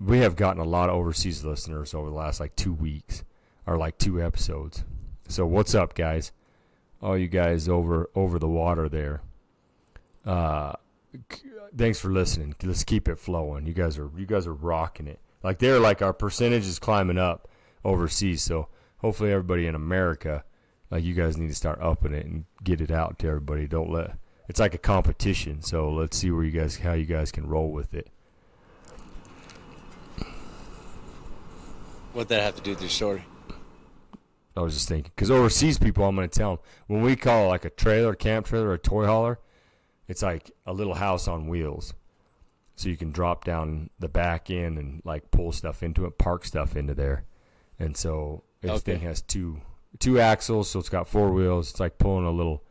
[0.00, 3.24] we have gotten a lot of overseas listeners over the last like two weeks
[3.66, 4.84] or like two episodes.
[5.28, 6.32] So what's up, guys?
[7.02, 9.22] All you guys over over the water there.
[10.24, 10.72] Uh,
[11.76, 12.54] thanks for listening.
[12.62, 13.66] Let's keep it flowing.
[13.66, 15.20] You guys are you guys are rocking it.
[15.42, 17.48] Like they're like our percentage is climbing up
[17.84, 18.42] overseas.
[18.42, 20.44] So hopefully everybody in America,
[20.90, 23.66] like you guys need to start upping it and get it out to everybody.
[23.66, 24.16] Don't let
[24.48, 25.62] it's like a competition.
[25.62, 28.08] So let's see where you guys how you guys can roll with it.
[32.12, 33.24] What'd that have to do with your story?
[34.56, 37.48] I was just thinking because overseas people, I'm going to tell them when we call
[37.48, 39.38] like a trailer, camp trailer, a toy hauler,
[40.08, 41.92] it's like a little house on wheels,
[42.74, 46.46] so you can drop down the back end and like pull stuff into it, park
[46.46, 47.24] stuff into there,
[47.78, 48.92] and so this Okay.
[48.94, 49.60] thing has two
[49.98, 51.70] two axles, so it's got four wheels.
[51.70, 52.62] It's like pulling a little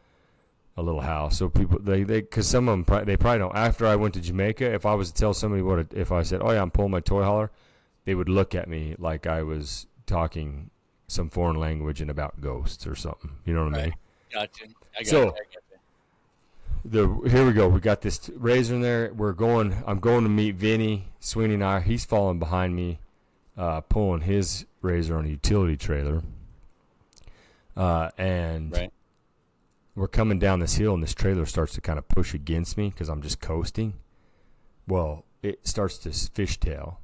[0.77, 1.37] a little house.
[1.37, 3.55] So people they they because some of them they probably don't.
[3.55, 6.23] After I went to Jamaica, if I was to tell somebody what it, if I
[6.23, 7.51] said, oh yeah, I'm pulling my toy hauler,
[8.05, 10.69] they would look at me like I was talking
[11.07, 13.31] some foreign language and about ghosts or something.
[13.45, 13.95] You know what I mean?
[14.33, 14.65] Gotcha.
[14.97, 15.27] I got So- it.
[15.27, 15.61] I got it.
[16.87, 17.67] The here we go.
[17.67, 19.11] We got this t- razor in there.
[19.15, 19.75] We're going.
[19.87, 21.79] I'm going to meet Vinny Sweeney and I.
[21.79, 22.99] He's following behind me,
[23.57, 26.21] uh, pulling his razor on a utility trailer.
[27.75, 28.93] Uh, and Right.
[29.95, 32.89] we're coming down this hill, and this trailer starts to kind of push against me
[32.89, 33.95] because I'm just coasting.
[34.87, 36.97] Well, it starts to fishtail,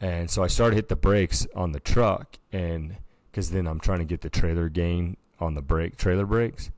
[0.00, 2.96] and so I started to hit the brakes on the truck, and
[3.30, 6.70] because then I'm trying to get the trailer gain on the brake trailer brakes,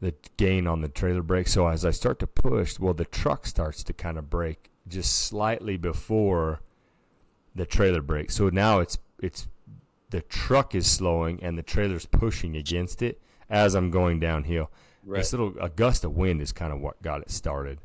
[0.00, 1.48] the gain on the trailer brake.
[1.48, 5.14] So as I start to push, well, the truck starts to kind of brake just
[5.26, 6.60] slightly before
[7.54, 8.30] the trailer brake.
[8.30, 9.46] So now it's it's
[10.12, 14.70] the truck is slowing and the trailer's pushing against it as I'm going downhill.
[15.04, 17.78] This little a gust of wind is kind of what got it started,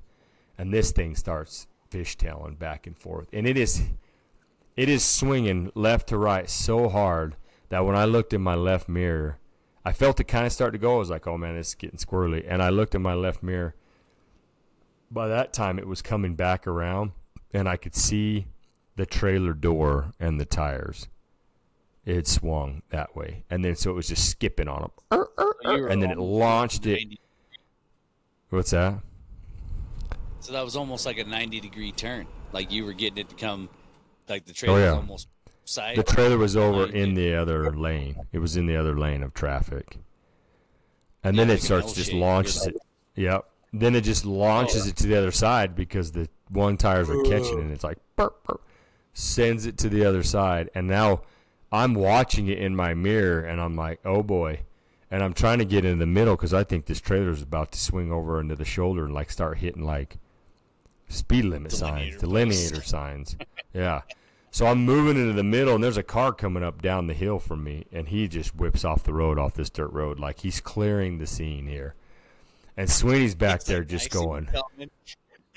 [0.57, 3.81] and this thing starts fishtailing back and forth, and it is
[4.75, 7.37] it is swinging left to right so hard
[7.69, 9.39] that when I looked in my left mirror,
[9.85, 10.95] I felt it kind of start to go.
[10.95, 13.73] I was like, "Oh man, it's getting squirrely," and I looked in my left mirror.
[15.09, 17.13] By that time, it was coming back around,
[17.53, 18.47] and I could see
[18.97, 21.07] the trailer door and the tires.
[22.07, 25.25] It swung that way, and then so it was just skipping on them,
[25.65, 27.19] You were and then it almost launched it.
[28.49, 29.01] What's that?
[30.39, 32.25] So that was almost like a 90 degree turn.
[32.53, 33.67] Like you were getting it to come,
[34.29, 34.91] like the oh, trailer Oh, yeah.
[34.91, 35.27] was almost
[35.65, 35.97] side.
[35.97, 38.15] The trailer was over in the other lane.
[38.31, 39.97] It was in the other lane of traffic.
[41.25, 42.77] And then Yeah, it like an starts just launches it.
[43.15, 43.49] Yep.
[43.73, 47.21] Then it just launches oh, it to the other side because the one tires are
[47.23, 48.61] catching and it's like burp, burp,
[49.11, 50.69] sends it to the other side.
[50.73, 51.23] And now
[51.71, 54.61] I'm watching it in my mirror and I'm like, oh boy.
[55.09, 57.71] And I'm trying to get in the middle because I think this trailer is about
[57.71, 60.17] to swing over into the shoulder and like start hitting like
[61.07, 63.35] speed limit signs, Delineator delineator signs.
[63.73, 64.01] Yeah.
[64.49, 67.37] So I'm moving into the middle, and there's a car coming up down the hill
[67.37, 70.59] from me, and he just whips off the road, off this dirt road, like he's
[70.61, 71.93] clearing the scene here.
[72.75, 74.49] And Sweeney's back It's there just you going,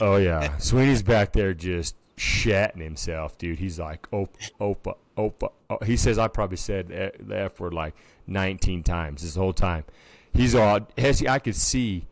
[0.00, 0.58] oh yeah.
[0.58, 3.58] Sweeney's back there just shatting himself, dude.
[3.58, 5.52] He's like, opa, opa, opa.
[5.70, 7.94] Oh, he says I probably said the- F word like
[8.26, 9.84] 19 times this whole time.
[10.32, 12.06] He's all, Hessey, I could see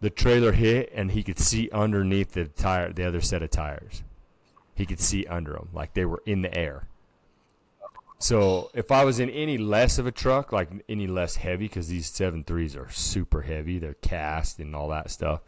[0.00, 4.02] the trailer hit, and he could see underneath the tire, the other set of tires.
[4.74, 6.86] He could see under them, like they were in the air.
[8.18, 11.88] So if I was in any less of a truck, like any less heavy, because
[11.88, 15.40] these seven threes are super heavy, they're cast and all that stuff.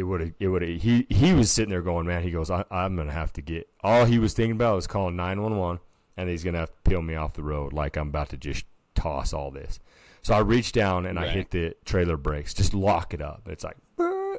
[0.00, 0.32] It would have.
[0.40, 0.80] It would have.
[0.80, 2.22] He he was sitting there going, man.
[2.22, 3.68] He goes, I, I'm gonna have to get.
[3.82, 5.78] All he was thinking about was calling nine one one,
[6.16, 8.64] and he's gonna have to peel me off the road, like I'm about to just
[8.94, 9.78] toss all this.
[10.22, 13.46] So I reached down and I hit the trailer brakes, just lock it up.
[13.46, 13.76] It's like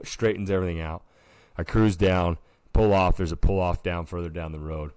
[0.04, 1.04] straightens everything out.
[1.60, 2.39] I cruise down,
[2.74, 3.17] pull off.
[3.17, 4.93] There's a pull off down further down the road.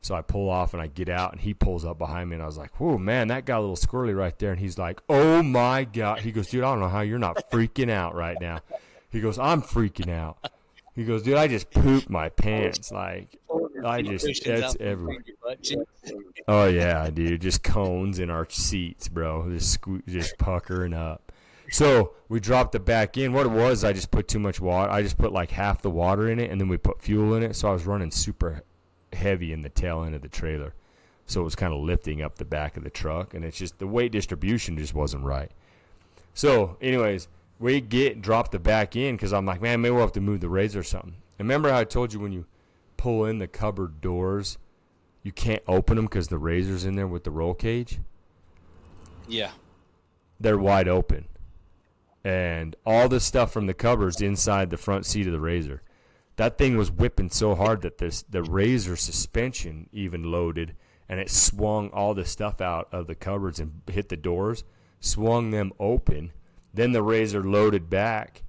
[0.00, 2.42] So I pull off and I get out and he pulls up behind me and
[2.42, 5.00] I was like, "Whoa, man, that got a little squirrely right there." And he's like,
[5.08, 8.36] "Oh my god!" He goes, "Dude, I don't know how you're not freaking out right
[8.40, 8.60] now."
[9.10, 10.50] He goes, "I'm freaking out."
[10.94, 12.90] He goes, "Dude, I just pooped my pants.
[12.90, 13.36] Like,
[13.84, 16.12] I just it's everywhere." behind your butt cheeks.
[16.48, 19.48] Oh yeah, dude, just cones in our seats, bro.
[19.50, 21.32] Just sque- just puckering up.
[21.70, 23.32] So we dropped it back in.
[23.32, 24.90] What it was, I just put too much water.
[24.90, 27.42] I just put like half the water in it, and then we put fuel in
[27.42, 27.54] it.
[27.54, 28.62] So I was running super
[29.12, 30.74] heavy in the tail end of the trailer.
[31.26, 33.78] So it was kind of lifting up the back of the truck, and it's just
[33.78, 35.50] the weight distribution just wasn't right.
[36.32, 40.12] So, anyways, we get drop the back in because I'm like, man, maybe we'll have
[40.12, 41.16] to move the razor or something.
[41.38, 42.46] And remember how I told you when you
[42.96, 44.58] pull in the cupboard doors,
[45.22, 48.00] you can't open them because the razor's in there with the roll cage.
[49.28, 49.50] Yeah.
[50.40, 51.26] They're wide open,
[52.24, 55.82] and all the stuff from the cupboards inside the front seat of the razor.
[56.36, 60.76] That thing was whipping so hard that this the razor suspension even loaded,
[61.08, 64.62] and it swung all the stuff out of the cupboards and hit the doors,
[65.00, 66.30] swung them open.
[66.74, 68.42] Then the razor loaded back,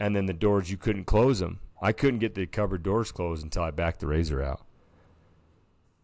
[0.00, 1.60] and then the doors you couldn't close them.
[1.80, 4.62] I couldn't get the cupboard doors closed until I backed the razor out.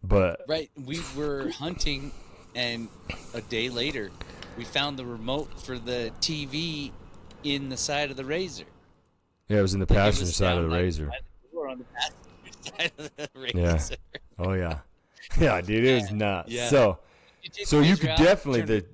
[0.03, 0.69] But Right.
[0.75, 2.11] We were hunting,
[2.55, 2.89] and
[3.33, 4.11] a day later,
[4.57, 6.91] we found the remote for the TV
[7.43, 8.65] in the side of the razor.
[9.47, 11.07] yeah, it was in the Like, passenger side of the razor.
[11.07, 11.17] by
[11.51, 13.79] the on the passenger side of the Yeah.
[14.39, 14.79] Oh yeah,
[15.39, 16.49] yeah, dude, it was nuts.
[16.51, 16.67] Yeah.
[16.69, 16.99] So
[17.41, 18.85] You So you could definitely- the-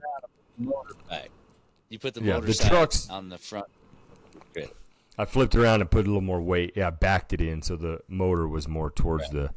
[1.90, 3.66] You put the Yeah, motor the trucks- on the front.
[4.54, 4.70] Good.
[5.18, 6.74] I flipped around and put a little more weight.
[6.76, 9.52] Yeah, I backed it in so the motor was more towards the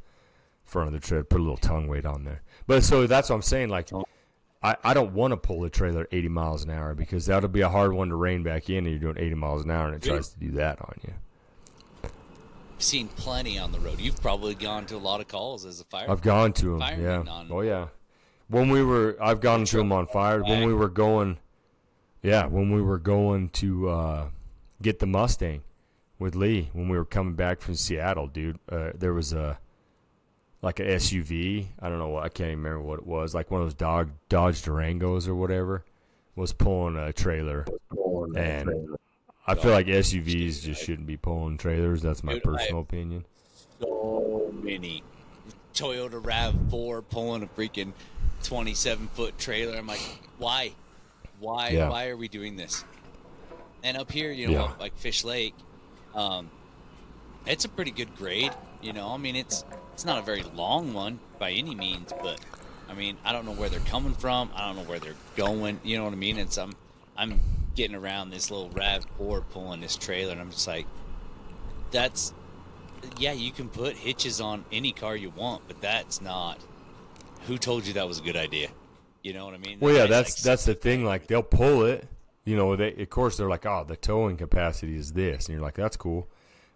[0.65, 1.25] front of the trailer.
[1.25, 2.43] Put a little tongue weight on there.
[2.67, 3.69] But so that's what I'm saying.
[3.69, 3.91] Like,
[4.63, 7.61] I, I don't want to pull the trailer 80 miles an hour because that'll be
[7.61, 9.97] a hard one to rein back in, and you're doing 80 miles an hour, and
[9.97, 11.13] it tries to do that on you.
[12.05, 14.01] I've seen plenty on the road.
[14.01, 16.11] You've probably gone to a lot of calls as a fire.
[16.11, 17.01] I've gone to them.
[17.01, 17.23] Yeah.
[17.31, 17.89] on- Oh yeah.
[18.49, 20.43] When we were, I've gone to them on fire.
[20.43, 21.39] When we were going,
[22.23, 24.29] yeah, when we were going to uh,
[24.81, 25.63] get the Mustang
[26.19, 28.59] with Lee when we were coming back from Seattle, dude.
[28.69, 29.59] Uh, there was a
[30.63, 31.67] like an SUV.
[31.81, 33.35] I don't know what I can't even remember what it was.
[33.35, 35.85] Like one of those Dodge Dodge Durangos or whatever
[36.37, 37.67] was pulling a trailer,
[38.37, 38.71] and
[39.47, 42.01] I feel like SUVs just shouldn't be pulling trailers.
[42.01, 43.27] That's my Dude, personal opinion.
[43.81, 45.03] so many
[45.75, 47.93] Toyota Rav Four pulling a freaking
[48.45, 49.77] twenty-seven foot trailer.
[49.77, 50.01] I'm like,
[50.39, 50.73] why,
[51.43, 51.89] why, Yeah.
[51.89, 52.85] why are we doing this?
[53.83, 54.73] And up here, you know, Yeah.
[54.79, 55.55] like Fish Lake,
[56.15, 56.51] um,
[57.47, 58.53] it's a pretty good grade.
[58.81, 62.41] You know, I mean, it's it's not a very long one by any means, but
[62.89, 64.51] I mean, I don't know where they're coming from.
[64.55, 65.81] I don't know where they're going.
[65.83, 66.39] You know what I mean?
[66.39, 66.73] And so I'm
[67.17, 67.41] I'm
[67.75, 70.87] getting around this little Rav Four pulling this trailer, and I'm just like,
[71.91, 72.33] that's
[73.19, 76.59] yeah, you can put hitches on any car you want, but that's not.
[77.49, 78.69] Who told you that was a good idea?
[79.23, 79.79] You know what I mean?
[79.81, 81.05] Well, yeah, That that's like, that's the thing.
[81.05, 82.07] Like they'll pull it,
[82.45, 82.75] you know.
[82.77, 85.97] They of course they're like, oh, the towing capacity is this, and you're like, that's
[85.97, 86.29] cool,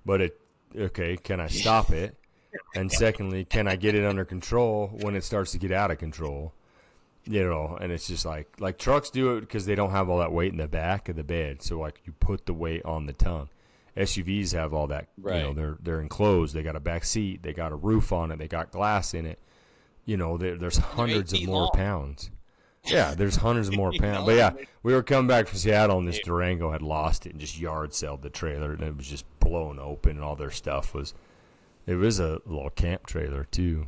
[0.04, 0.40] but it
[0.76, 1.16] okay.
[1.16, 2.16] Can I stop it?
[2.74, 5.98] And secondly, can I get it under control when it starts to get out of
[5.98, 6.54] control?
[7.26, 10.20] You know, and it's just like like trucks do it because they don't have all
[10.20, 11.60] that weight in the back of the bed.
[11.60, 13.50] So like you put the weight on the tongue.
[13.94, 15.08] SUVs have all that.
[15.18, 15.56] You know, Right.
[15.56, 16.54] they're they're enclosed.
[16.54, 17.42] They got a back seat.
[17.42, 18.38] They got a roof on it.
[18.38, 19.38] They got glass in it.
[20.06, 21.70] You know, there, there's hundreds of more long.
[21.74, 22.30] pounds.
[22.90, 24.26] Yeah, there's hundreds more pounds.
[24.26, 27.40] But yeah, we were coming back from Seattle, and this Durango had lost it and
[27.40, 30.94] just yard sold the trailer, and it was just blown open, and all their stuff
[30.94, 31.14] was.
[31.86, 33.86] It was a little camp trailer too.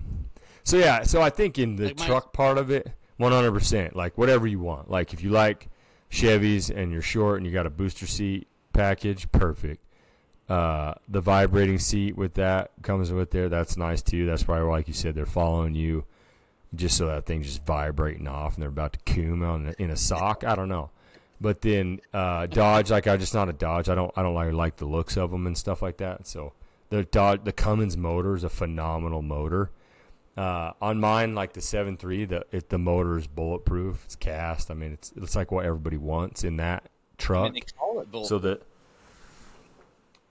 [0.63, 3.51] So yeah, so I think in the Like my- truck part of it, 100.
[3.53, 4.89] percent Like whatever you want.
[4.89, 5.69] Like if you like
[6.09, 9.85] Chevys and you're short and you got a booster seat package, perfect.
[10.49, 13.49] Uh, the vibrating seat with that comes with there.
[13.49, 14.27] That's nice too.
[14.27, 16.05] That's probably like you said, they're following you
[16.75, 19.97] just so that thing's just vibrating off and they're about to coom on in a
[19.97, 20.45] sock.
[20.45, 20.91] I don't know.
[21.41, 23.89] But then uh, Dodge, like I'm just not a Dodge.
[23.89, 26.27] I don't I don't like like the looks of them and stuff like that.
[26.27, 26.53] So
[26.91, 29.71] the Dodge, the Cummins motor is a phenomenal motor.
[30.37, 34.03] Uh, on mine, like the 7.3, the it, the motor is bulletproof.
[34.05, 34.71] It's cast.
[34.71, 36.89] I mean, it's it's like what everybody wants in that I
[37.23, 37.45] truck.
[37.53, 38.27] mean, they call it.
[38.27, 38.63] So that.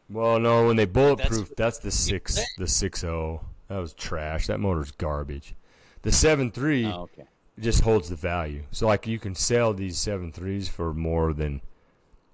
[0.10, 3.44] Well, no, when they bulletproof, that's, That's- the six, the six zero.
[3.68, 4.48] That was trash.
[4.48, 5.54] That motor's garbage.
[6.08, 7.26] The seven three oh, okay.
[7.60, 8.64] just holds the value.
[8.72, 11.60] So like you can sell these seven threes for more than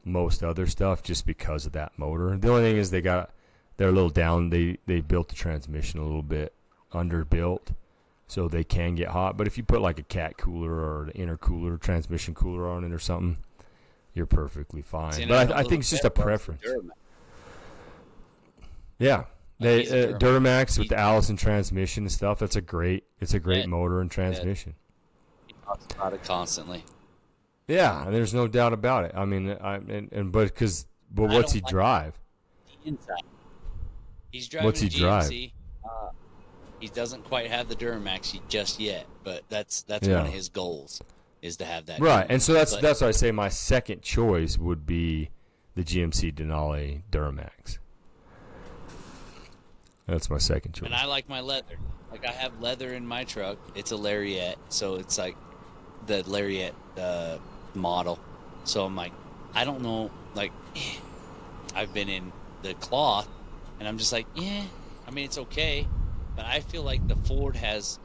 [0.06, 2.38] most other stuff just because of that motor.
[2.38, 3.32] The only thing is they got
[3.78, 4.52] they're a little down.
[4.52, 6.54] They they built the transmission a little bit
[6.94, 7.74] underbuilt,
[8.28, 9.38] so they can get hot.
[9.38, 12.92] But if you put like a cat cooler or an intercooler, transmission cooler on it
[12.92, 13.40] or something,
[14.14, 15.28] you're perfectly fine.
[15.28, 16.62] But I, I think it's just a Ted loves the preference.
[19.00, 19.24] Yeah.
[19.60, 20.78] They, uh, Duramax.
[20.78, 22.40] With the Allison transmission and stuff.
[22.40, 23.06] That's a great.
[23.20, 23.66] It's a great Yeah.
[23.68, 24.76] motor and transmission.
[25.48, 26.84] He talks about it constantly.
[27.68, 29.14] Yeah, and there's no doubt about it.
[29.16, 32.20] I mean, I and, and but because but I what's he like- drive?
[32.84, 33.16] The inside.
[34.32, 35.32] He's driving What's he a drive?
[35.86, 36.10] Uh,
[36.80, 40.18] he doesn't quite have the Duramax just yet, but that's that's Yeah.
[40.18, 41.02] one of his goals
[41.42, 42.00] is to have that.
[42.02, 45.30] Right, and so that's But- that's why I say my second choice would be
[45.76, 47.78] the GMC Denali Duramax.
[50.08, 50.88] That's my second choice.
[50.88, 51.78] And I like my leather.
[52.12, 53.58] Like I have leather in my truck.
[53.76, 55.36] It's a Lariat, so it's like
[56.06, 57.38] the Lariat uh,
[57.74, 58.20] model.
[58.66, 59.14] So I'm like,
[59.54, 60.12] I don't know.
[60.36, 60.52] Like,
[61.76, 62.32] I've been in
[62.62, 63.28] the cloth,
[63.80, 64.64] and I'm just like, yeah.
[65.08, 65.88] I mean, it's okay,
[66.36, 68.00] but I feel like the Ford has,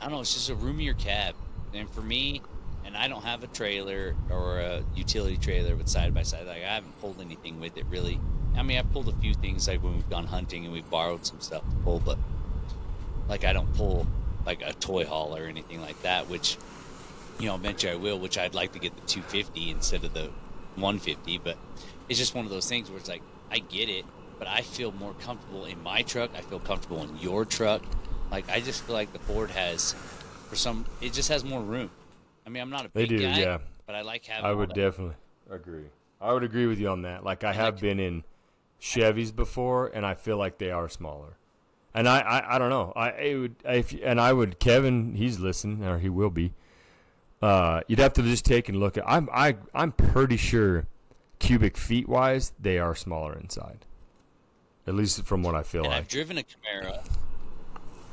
[0.00, 0.20] I don't know.
[0.20, 1.34] It's just a roomier cab,
[1.74, 2.42] and for me,
[2.84, 6.46] and I don't have a trailer or a utility trailer with side by side.
[6.46, 8.20] Like I haven't pulled anything with it really.
[8.58, 11.24] I mean, I've pulled a few things like when we've gone hunting and we've borrowed
[11.24, 12.18] some stuff to pull, but
[13.28, 14.06] like I don't pull
[14.44, 16.28] like a toy haul or anything like that.
[16.28, 16.56] Which
[17.38, 18.18] you know, eventually I will.
[18.18, 20.24] Which I'd like to get the 250 instead of the
[20.74, 21.38] 150.
[21.38, 21.56] But
[22.08, 24.04] it's just one of those things where it's like I get it,
[24.38, 26.30] but I feel more comfortable in my truck.
[26.36, 27.82] I feel comfortable in your truck.
[28.30, 29.94] Like I just feel like the Ford has,
[30.50, 31.90] for some, it just has more room.
[32.46, 33.58] I mean, I'm not a They do, guy, yeah.
[33.86, 34.44] but I like having.
[34.44, 35.14] I would definitely
[35.50, 35.84] agree.
[36.20, 37.24] I would agree with you on that.
[37.24, 38.24] Like I And have like- been in
[38.80, 41.36] Chevys before, and I feel like they are smaller.
[41.94, 42.92] And I, I, I don't know.
[42.94, 45.14] I it would if and I would Kevin.
[45.14, 46.52] He's listening, or he will be.
[47.40, 49.04] Uh, you'd have to just take and look at.
[49.06, 50.86] I'm I I'm pretty sure,
[51.38, 53.84] cubic feet wise, they are smaller inside.
[54.86, 55.98] At least from what I feel And like.
[55.98, 57.04] I've driven a Camaro.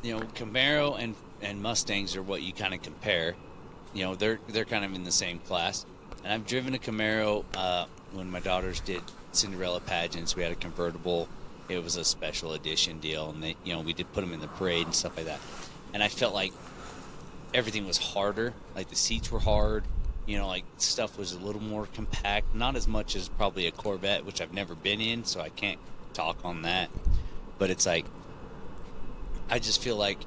[0.03, 3.35] You know, Camaro and and Mustangs are what you kind of compare.
[3.93, 5.85] You know, they're they're kind of in the same class.
[6.23, 9.01] And I've driven a Camaro uh, when my daughters did
[9.35, 10.35] Cinderella pageants.
[10.35, 11.27] We had a convertible.
[11.69, 14.39] It was a special edition deal, and they, you know, we did put them in
[14.39, 15.39] the parade and stuff like that.
[15.93, 16.53] And I felt like
[17.53, 18.53] everything was harder.
[18.75, 19.83] Like the seats were hard.
[20.25, 22.53] You know, like stuff was a little more compact.
[22.55, 25.79] Not as much as probably a Corvette, which I've never been in, so I can't
[26.13, 26.89] talk on that.
[27.57, 28.05] But it's like
[29.49, 30.19] I just feel like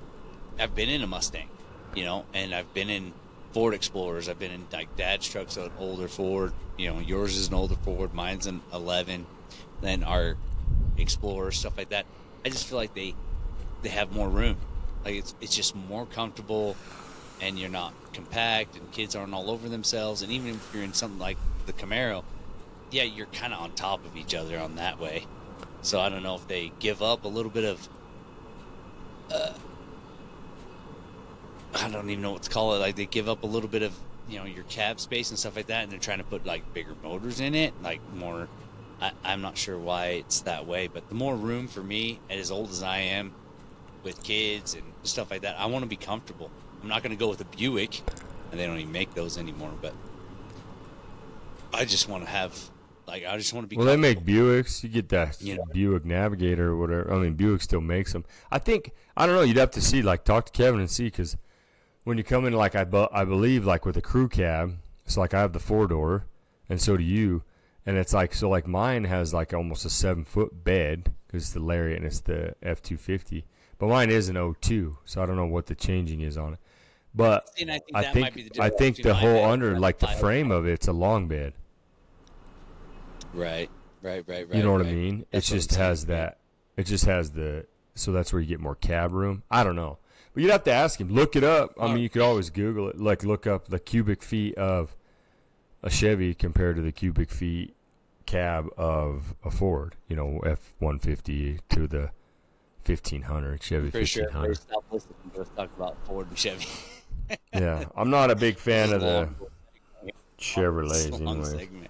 [0.58, 1.48] I've been in a Mustang,
[1.94, 3.12] you know, and I've been in
[3.52, 4.28] Ford Explorers.
[4.28, 6.52] I've been in like Dad's truck's an older Ford.
[6.76, 8.14] You know, yours is an older Ford.
[8.14, 9.26] Mine's an 11.
[9.80, 10.36] Then our
[10.98, 12.06] Explorer stuff like that.
[12.44, 13.14] I just feel like they
[13.82, 14.56] they have more room.
[15.04, 16.76] Like it's it's just more comfortable,
[17.40, 20.22] and you're not compact, and kids aren't all over themselves.
[20.22, 22.24] And even if you're in something like the Camaro,
[22.90, 25.24] yeah, you're kind of on top of each other on that way.
[25.82, 27.88] So I don't know if they give up a little bit of.
[29.32, 29.52] Uh,
[31.74, 32.78] I don't even know what to call it.
[32.78, 33.92] Like they give up a little bit of
[34.28, 36.72] you know your cab space and stuff like that, and they're trying to put like
[36.74, 38.48] bigger motors in it, like more.
[39.00, 42.40] I, I'm not sure why it's that way, but the more room for me, and
[42.40, 43.32] as old as I am,
[44.02, 46.50] with kids and stuff like that, I want to be comfortable.
[46.82, 48.00] I'm not going to go with a Buick,
[48.50, 49.72] and they don't even make those anymore.
[49.80, 49.94] But
[51.72, 52.58] I just want to have,
[53.06, 53.76] like, I just want to be.
[53.76, 54.20] Well, they make.
[54.20, 54.82] Buicks.
[54.82, 55.64] You get that You know.
[55.72, 57.12] Buick Navigator or whatever.
[57.12, 58.24] I mean, Buick still makes them.
[58.50, 59.42] I think I don't know.
[59.42, 61.36] You'd have to see, like, talk to Kevin and see, because
[62.08, 65.18] when you come in, like I, bu- I believe, like with a crew cab, it's
[65.18, 66.24] like I have the four door,
[66.66, 67.42] and so do you,
[67.84, 71.52] and it's like so, like mine has like almost a seven foot bed because it's
[71.52, 73.44] the Lariat and it's the F two fifty,
[73.78, 76.58] but mine is an 02, so I don't know what the changing is on it.
[77.14, 79.78] But And I think I that think might be the I think the whole under,
[79.78, 81.52] like the frame of it's a long bed.
[83.34, 83.68] Right,
[84.00, 84.56] right, right, right.
[84.56, 85.26] You know what I mean?
[85.30, 86.38] That's it just has that.
[86.78, 87.66] It just has the.
[87.94, 89.42] So that's where you get more cab room.
[89.50, 89.98] I don't know,
[90.38, 91.08] but you'd have to ask him.
[91.08, 91.74] Look it up.
[91.80, 93.00] I mean, you could always Google it.
[93.00, 94.94] Like look up the cubic feet of
[95.82, 97.74] a Chevy compared to the cubic feet
[98.24, 99.96] cab of a Ford.
[100.06, 102.12] You know, F one fifty to the
[102.84, 104.58] fifteen hundred Chevy Pretty sure fifteen hundred.
[104.58, 106.68] stopped listening to us talk about Ford and Chevy.
[107.52, 109.28] Yeah, I'm not a big fan of the
[110.38, 111.88] Chevrolets anyway.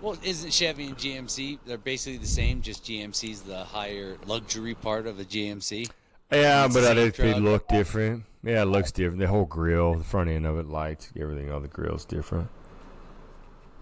[0.00, 1.58] Well, isn't Chevy and GMC?
[1.66, 2.62] They're basically the same.
[2.62, 5.90] Just GMC's the higher luxury part of the GMC.
[6.32, 7.36] Yeah, It's but I they truck.
[7.38, 8.24] look different.
[8.42, 9.20] Yeah, it looks different.
[9.20, 12.48] The whole grill, the front end of it, lights, everything on the grill's different.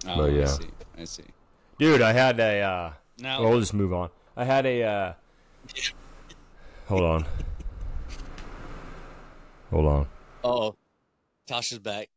[0.06, 0.42] Oh, But yeah.
[0.42, 0.68] I see.
[0.98, 1.24] I see.
[1.78, 2.60] Dude, I had a.
[2.60, 4.10] Uh, Now, well, we'll just move on.
[4.36, 4.82] I had a.
[4.82, 5.12] Uh,
[6.88, 7.26] hold on.
[9.70, 10.06] Hold on.
[10.44, 10.74] oh,
[11.48, 12.08] Tasha's back.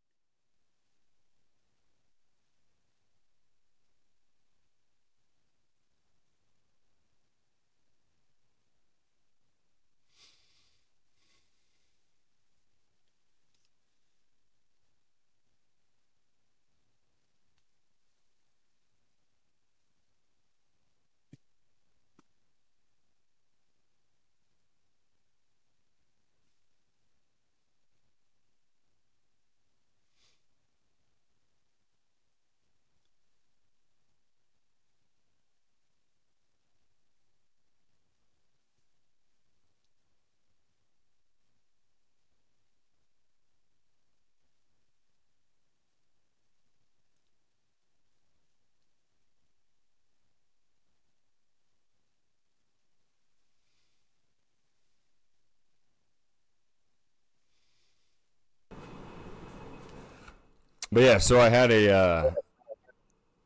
[60.93, 61.91] But yeah, so I had a.
[61.91, 62.31] Uh,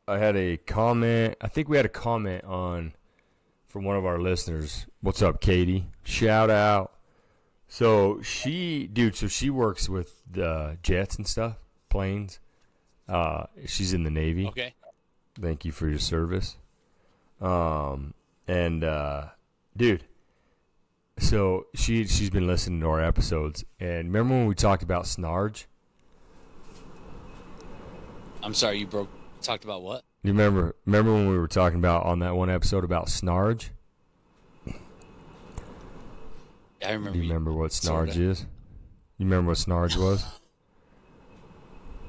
[0.09, 1.35] I had a comment.
[1.41, 2.93] I think we had a comment on
[3.67, 4.85] from one of our listeners.
[5.01, 5.85] What's up, Katie?
[6.03, 6.93] Shout out.
[7.67, 11.57] So she, dude, so she works with the jets and stuff,
[11.89, 12.39] planes.
[13.07, 14.47] Uh, she's in the Navy.
[14.47, 14.73] Okay.
[15.39, 16.57] Thank you for your service.
[17.41, 18.13] Um,
[18.47, 19.25] and uh,
[19.75, 20.05] dude,
[21.19, 25.65] so she she's been listening to our episodes, and remember when we talked about Snarge?
[28.47, 29.09] I'm sorry, you broke.
[29.41, 30.05] Talked about what?
[30.23, 33.71] You remember remember when we were talking about on that one episode about Snarge?
[36.81, 37.11] I remember.
[37.11, 38.21] Do you remember what Snarge sorta.
[38.21, 38.45] is?
[39.17, 40.25] You remember what Snarge was?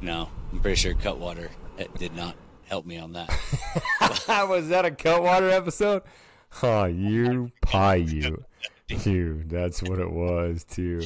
[0.00, 2.36] No, I'm pretty sure Cutwater eh, did not
[2.66, 3.28] help me on that.
[4.48, 6.02] was that a Cutwater episode?
[6.62, 8.44] Oh, you pie you.
[9.02, 11.02] Dude, that's what it was too.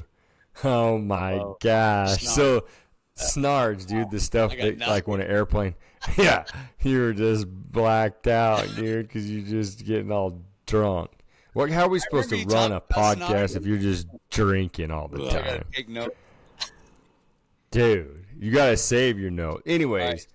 [0.62, 2.22] Oh my Oh, gosh.
[2.22, 2.66] So
[3.14, 4.92] snarge, dude, the stuff that nothing.
[4.92, 5.74] like when an airplane
[6.18, 6.44] Yeah,
[6.80, 11.10] you're just blacked out, dude, cuz you're just getting all drunk.
[11.52, 15.18] What how are we supposed to run a podcast if you're just drinking all the
[15.18, 16.10] gotta time?
[17.70, 19.62] Dude, you got to save your note.
[19.66, 20.28] Anyways,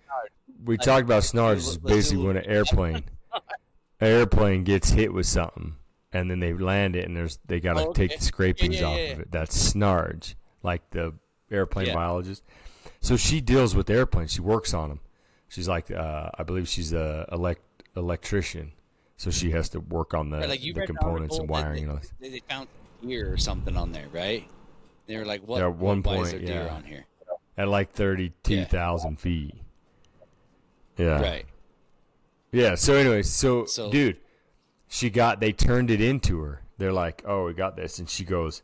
[0.63, 3.03] we talked about snarge is basically when an airplane
[3.33, 5.75] an airplane gets hit with something
[6.11, 8.97] and then they land it and there's they got to Oh, take the scrapings off
[8.97, 9.31] of it.
[9.31, 11.13] That's snarge, like the
[11.51, 12.43] airplane biologist.
[13.01, 14.33] So she deals with airplanes.
[14.33, 14.99] She works on them.
[15.49, 17.61] She's like uh, I believe she's a elect
[17.95, 18.73] electrician.
[19.17, 21.93] So she has to work on the, Right, like you the components and wiring and
[21.93, 22.67] all They, they, they found
[23.01, 24.47] deer or something on there, right?
[25.07, 25.59] They were like, "What?
[25.59, 26.67] Yeah, at one point, yeah.
[26.67, 27.05] on here?"
[27.57, 29.55] At like 32,000 feet.
[30.97, 31.19] Yeah.
[31.19, 31.45] Right.
[32.51, 32.75] Yeah.
[32.75, 34.17] So, anyways, so, So- dude,
[34.87, 38.23] she got they turned it into her, they're like, "Oh, we got this," and she
[38.23, 38.61] goes,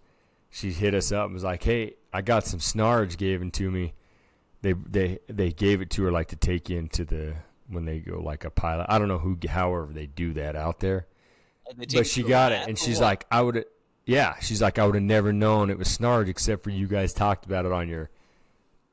[0.52, 3.94] she hit us up and was like, "Hey, I got some snarge given to me.
[4.64, 7.36] They they they gave it to her like to take into the
[7.68, 8.86] when they go like a pilot.
[8.88, 11.06] I don't know who, however they do that out there,
[11.76, 13.06] but she got it, and she's what?
[13.06, 13.66] like, I would,
[14.06, 17.14] yeah, she's like, I would have never known it was snarge except for you guys
[17.14, 18.10] talked about it on your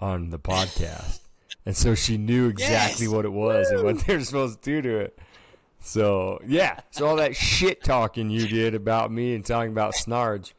[0.01, 1.21] on the podcast,
[1.67, 3.15] and so she knew exactly Yes!
[3.15, 5.19] what it was and what they're supposed to do to it.
[5.79, 10.53] So yeah, so all that shit talking you did about me and talking about snarge,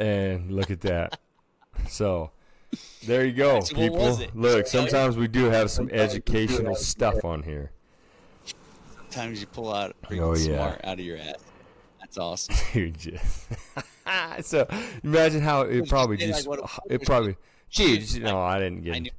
[0.00, 1.20] and look at that.
[1.88, 2.32] So
[3.06, 4.18] there you go, So people.
[4.34, 7.70] Look, sometimes we do have some educational stuff on here.
[9.08, 10.56] Sometimes you pull out Oh, yeah.
[10.56, 11.34] smart out of your ass.
[12.00, 12.54] That's awesome.
[12.72, 13.48] Dude, just
[14.48, 14.66] so
[15.02, 17.36] imagine how it probably like, just what it- probably
[17.72, 19.12] Dude, dude no I didn't get it.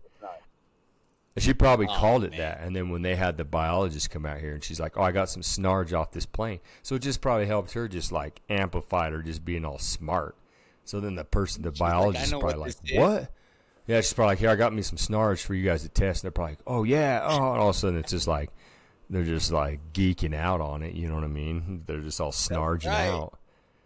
[1.37, 2.39] she probably Oh, called it man.
[2.39, 5.01] that and then when they had the biologist come out here and she's like oh
[5.03, 8.39] I got some snarge off this plane so it just probably helped her just like
[8.49, 10.35] amplified her just being all smart
[10.85, 12.91] so then the person the like, "I biologist know probably what like
[13.21, 13.27] is."
[13.87, 16.23] Yeah she's probably like here I got me some snarge for you guys to test
[16.23, 18.51] and they're probably like oh yeah oh and all of a sudden it's just like
[19.09, 22.31] they're just like geeking out on it you know what I mean they're just all
[22.31, 23.07] snarging right.
[23.07, 23.37] out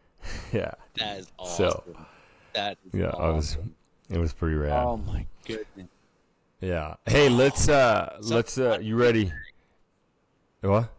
[0.52, 1.70] yeah That is awesome.
[1.72, 1.84] So,
[2.54, 3.58] that is Yeah, I was.
[4.10, 4.74] It was pretty rad.
[4.74, 5.88] Oh my goodness.
[6.60, 6.96] yeah.
[7.06, 9.32] Hey, let's uh, So- let's uh, you ready?
[10.60, 10.90] What?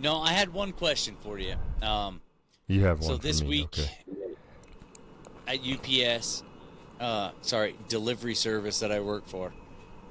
[0.00, 1.54] No, I had one question for you.
[1.82, 2.20] Um,
[2.66, 3.08] You have one.
[3.08, 3.90] so this week okay.
[5.46, 6.42] at UPS,
[7.02, 9.52] uh, sorry, delivery service that I work for,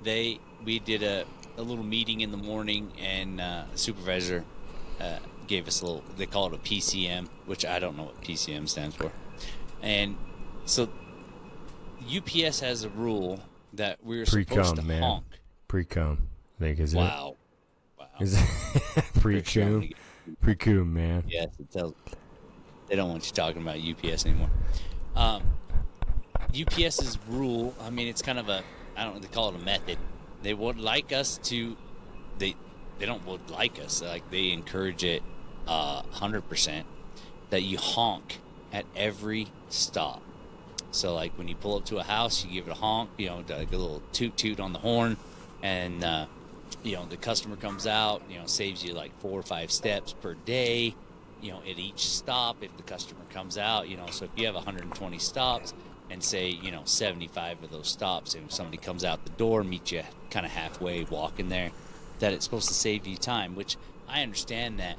[0.03, 1.25] they we did a,
[1.57, 4.43] a little meeting in the morning, and uh, supervisor
[4.99, 5.17] uh,
[5.47, 6.03] gave us a little.
[6.17, 9.11] They call it a PCM, which I don't know what PCM stands for,
[9.81, 10.17] and
[10.65, 10.89] so
[12.13, 13.39] UPS has a rule
[13.73, 15.01] that we're supposed Pre-cum, to man.
[15.03, 15.25] honk.
[15.67, 16.27] pre-cum.
[16.59, 17.37] I think is Wow.
[17.97, 18.05] Wow.
[18.19, 18.23] it?
[18.23, 19.89] Is it pre-cum?
[20.41, 21.23] Pre-cum, man.
[21.27, 21.93] Yes, it tells.
[22.87, 24.49] They don't want you talking about UPS anymore.
[25.15, 25.43] Um,
[26.59, 27.73] UPS's rule.
[27.81, 28.63] I mean, it's kind of a.
[28.95, 29.21] I don't.
[29.21, 29.97] They call it a method.
[30.43, 31.75] They would like us to.
[32.37, 32.55] They.
[32.99, 34.01] They don't would like us.
[34.01, 35.23] Like they encourage it.
[35.67, 36.85] Hundred percent.
[37.49, 38.39] That you honk
[38.71, 40.21] at every stop.
[40.91, 43.09] So like when you pull up to a house, you give it a honk.
[43.17, 45.17] You know, like a little toot toot on the horn,
[45.61, 46.03] and.
[46.03, 46.25] Uh,
[46.83, 50.13] you know the customer comes out you know saves you like four or five steps
[50.13, 50.95] per day
[51.41, 54.45] you know at each stop if the customer comes out you know so if you
[54.45, 55.73] have 120 stops
[56.11, 59.91] and say you know 75 of those stops and somebody comes out the door meet
[59.91, 61.71] you kind of halfway walking there
[62.19, 64.97] that it's supposed to save you time which i understand that.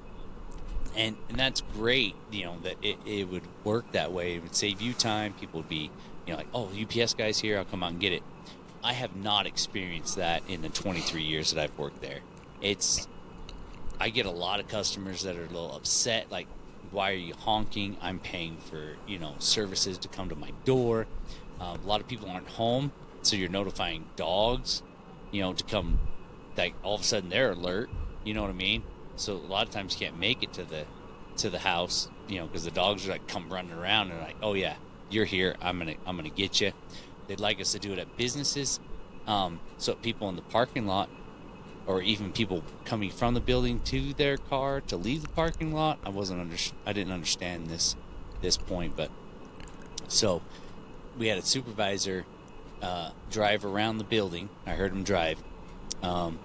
[0.95, 4.35] And and that's great you know that it, it would work that way.
[4.37, 5.33] It would save you time.
[5.33, 5.91] People would be
[6.27, 7.59] you know like oh ups guys here.
[7.59, 8.23] I'll come out and get it.
[8.85, 12.21] I have not experienced that in the 23 years that I've worked there.
[12.61, 13.09] It's
[14.01, 16.47] I get a lot of customers that are a little upset like
[16.93, 17.97] why are you honking?
[18.01, 21.07] I'm paying for, you know, services to come to my door.
[21.61, 24.83] Um, a lot of people aren't home, so you're notifying dogs,
[25.31, 25.99] you know, to come
[26.57, 27.89] like all of a sudden they're alert,
[28.25, 28.83] you know what I mean?
[29.17, 30.85] So a lot of times you can't make it to the
[31.39, 34.37] to the house, you know, because the dogs are like come running around and like,
[34.43, 34.75] oh yeah,
[35.11, 35.57] you're here.
[35.61, 36.73] I'm gonna I'm gonna get you.
[37.27, 38.81] They'd like us to do it at businesses,
[39.27, 41.09] um, so people in the parking lot,
[41.87, 45.99] or even people coming from the building to their car to leave the parking lot.
[46.05, 46.57] I wasn't under
[46.87, 47.97] I didn't understand this
[48.41, 49.11] this point, but
[50.09, 50.43] so
[51.19, 52.25] we had a supervisor
[52.81, 54.49] uh, drive around the building.
[54.67, 55.43] I heard him drive.
[56.03, 56.39] Um,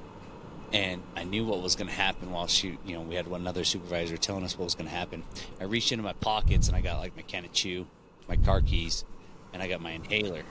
[0.74, 3.64] and I knew what was going to happen while she, you know, we had another
[3.64, 5.24] supervisor telling us what was going to happen.
[5.60, 7.88] I reached into my pockets and I got like my can of chew,
[8.28, 9.06] my car keys,
[9.54, 10.44] and I got my inhaler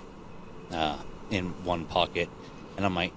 [0.70, 0.98] uh,
[1.30, 2.30] in one pocket.
[2.76, 3.12] And I'm like,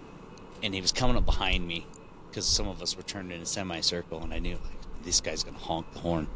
[0.63, 1.85] and he was coming up behind me
[2.29, 5.43] because some of us were turned in a semicircle, and I knew like, this guy's
[5.43, 6.27] going to honk the horn.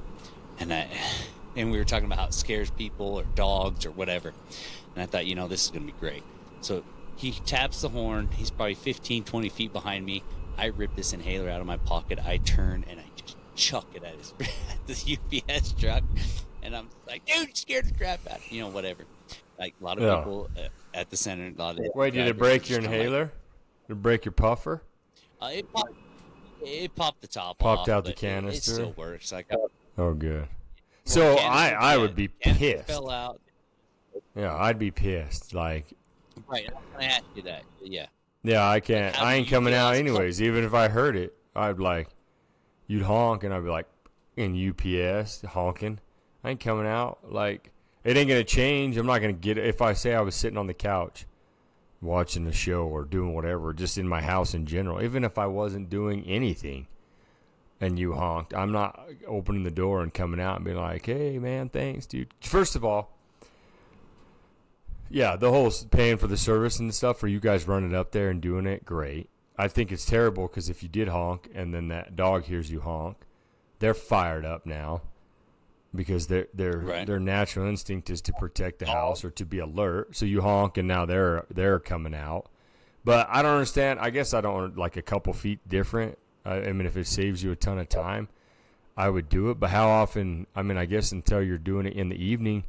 [0.59, 0.87] And I,
[1.55, 4.33] and we were talking about how it scares people or dogs or whatever.
[4.95, 6.23] And I thought, you know, this is going to be great.
[6.61, 6.83] So
[7.15, 8.29] he taps the horn.
[8.35, 10.23] He's probably 15, 20 feet behind me.
[10.57, 12.19] I rip this inhaler out of my pocket.
[12.23, 15.17] I turn and I just chuck it at his at the
[15.49, 16.03] UPS truck,
[16.61, 19.03] and I'm like, "Dude, you scared the crap out!" of You know, whatever.
[19.57, 20.17] Like a lot of Yeah.
[20.17, 21.51] people uh, at the center.
[21.55, 23.31] A lot of Wait, did it break your just like- inhaler?
[23.87, 24.83] Did it break your puffer?
[25.41, 25.93] uh, it popped.
[26.65, 28.73] It popped the top Popped off, out the but it- It, canister?
[28.73, 29.31] still works.
[29.33, 29.57] Like uh,
[29.97, 30.47] Oh, good.
[31.03, 32.87] So I, I would be pissed.
[32.87, 33.41] Fell out.
[34.35, 35.53] Yeah, I'd be pissed.
[35.53, 35.87] Like,
[36.47, 36.67] Right.
[36.69, 37.63] I'm gonna ask you that.
[37.83, 38.05] Yeah.
[38.43, 39.13] yeah, I can't.
[39.15, 40.41] how I ain't coming out anyways.
[40.41, 42.07] Even if I heard it, I'd like,
[42.87, 43.87] you'd honk, and I'd be like,
[44.37, 45.99] in UPS honking.
[46.43, 47.19] I ain't coming out.
[47.29, 47.71] Like,
[48.05, 48.95] it ain't gonna change.
[48.97, 49.65] I'm not gonna get it.
[49.65, 51.25] If I say I was sitting on the couch
[52.03, 55.47] watching a show or doing whatever, just in my house in general, even if I
[55.47, 56.87] wasn't doing anything,
[57.81, 61.39] and you honked, I'm not opening the door and coming out and being like, "Hey,
[61.39, 63.17] man, thanks, dude." First of all,
[65.09, 68.29] yeah, the whole paying for the service and stuff for you guys running up there
[68.29, 69.29] and doing it, great.
[69.57, 72.79] I think it's terrible because if you did honk and then that dog hears you
[72.79, 73.17] honk,
[73.79, 75.01] they're fired up now
[75.95, 77.07] because their their Right.
[77.07, 79.27] their natural instinct is to protect the house oh.
[79.27, 80.15] or to be alert.
[80.15, 82.49] So you honk and now they're they're coming out.
[83.05, 83.99] But I don't understand.
[83.99, 86.17] I guess I don't like a couple feet different.
[86.45, 88.29] I, I mean, if it saves you a ton of time,
[88.95, 89.59] I would do it.
[89.59, 90.47] But how often?
[90.55, 92.63] I mean, I guess until you're doing it in the evening.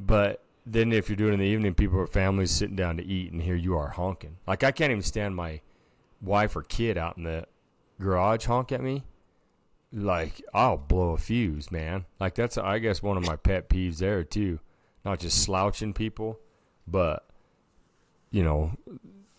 [0.00, 3.04] But then if you're doing it in the evening, people or families sitting down to
[3.04, 4.36] eat, and here you are honking.
[4.46, 5.60] Like I can't even stand my
[6.20, 7.46] wife or kid out in the
[8.00, 9.04] garage honk at me.
[9.92, 12.04] Like I'll blow a fuse, man.
[12.20, 14.60] Like that's I guess one of my pet peeves there too.
[15.04, 16.38] Not just slouching people,
[16.86, 17.26] but
[18.30, 18.72] you know,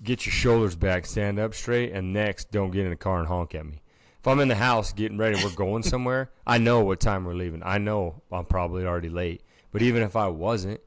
[0.02, 3.28] get your shoulders back, stand up straight, and next, don't get in the car and
[3.28, 3.82] honk at me.
[4.20, 6.32] If I'm in the house getting ready, we're going somewhere.
[6.46, 7.62] I know what time we're leaving.
[7.64, 9.44] I know I'm probably already late.
[9.72, 10.82] But even if I wasn't,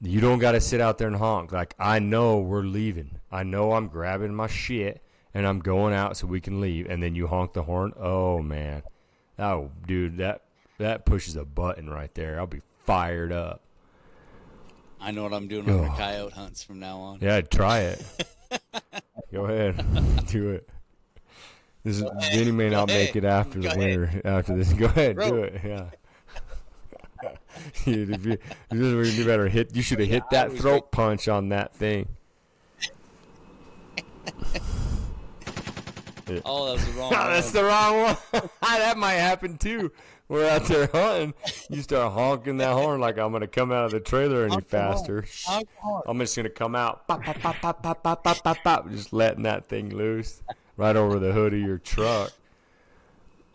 [0.00, 1.52] you don't got to sit out there and honk.
[1.52, 3.18] Like I know we're leaving.
[3.30, 5.02] I know I'm grabbing my shit
[5.34, 6.88] and I'm going out so we can leave.
[6.90, 7.92] And then you honk the horn.
[7.98, 8.82] Oh man,
[9.38, 10.42] oh dude, that
[10.78, 12.38] that pushes a button right there.
[12.38, 13.60] I'll be fired up.
[15.00, 15.84] I know what I'm doing on Oh.
[15.84, 17.18] our coyote hunts from now on.
[17.20, 18.04] Yeah, try it.
[19.32, 20.68] Go ahead, do it.
[21.84, 23.78] This is, Vinny may not Go make it after the ahead.
[23.78, 24.20] winter.
[24.24, 25.60] After this, go ahead, do it.
[25.64, 25.86] Yeah.
[27.84, 28.38] Dude, if you,
[28.70, 29.74] you better hit.
[29.74, 32.08] You should have hit that throat punch on that thing.
[36.44, 38.16] Oh, that was the wrong Oh, that's the wrong one.
[38.62, 39.92] that might happen too.
[40.28, 41.34] We're out there hunting.
[41.70, 45.24] You start honking that horn like I'm gonna come out of the trailer any faster.
[45.44, 46.02] Honk the horn.
[46.06, 49.12] I'm just gonna come out, pop, pop, pop, pop, pop, pop, pop, pop, pop, just
[49.12, 50.40] letting that thing loose
[50.76, 52.30] right over the hood of your truck.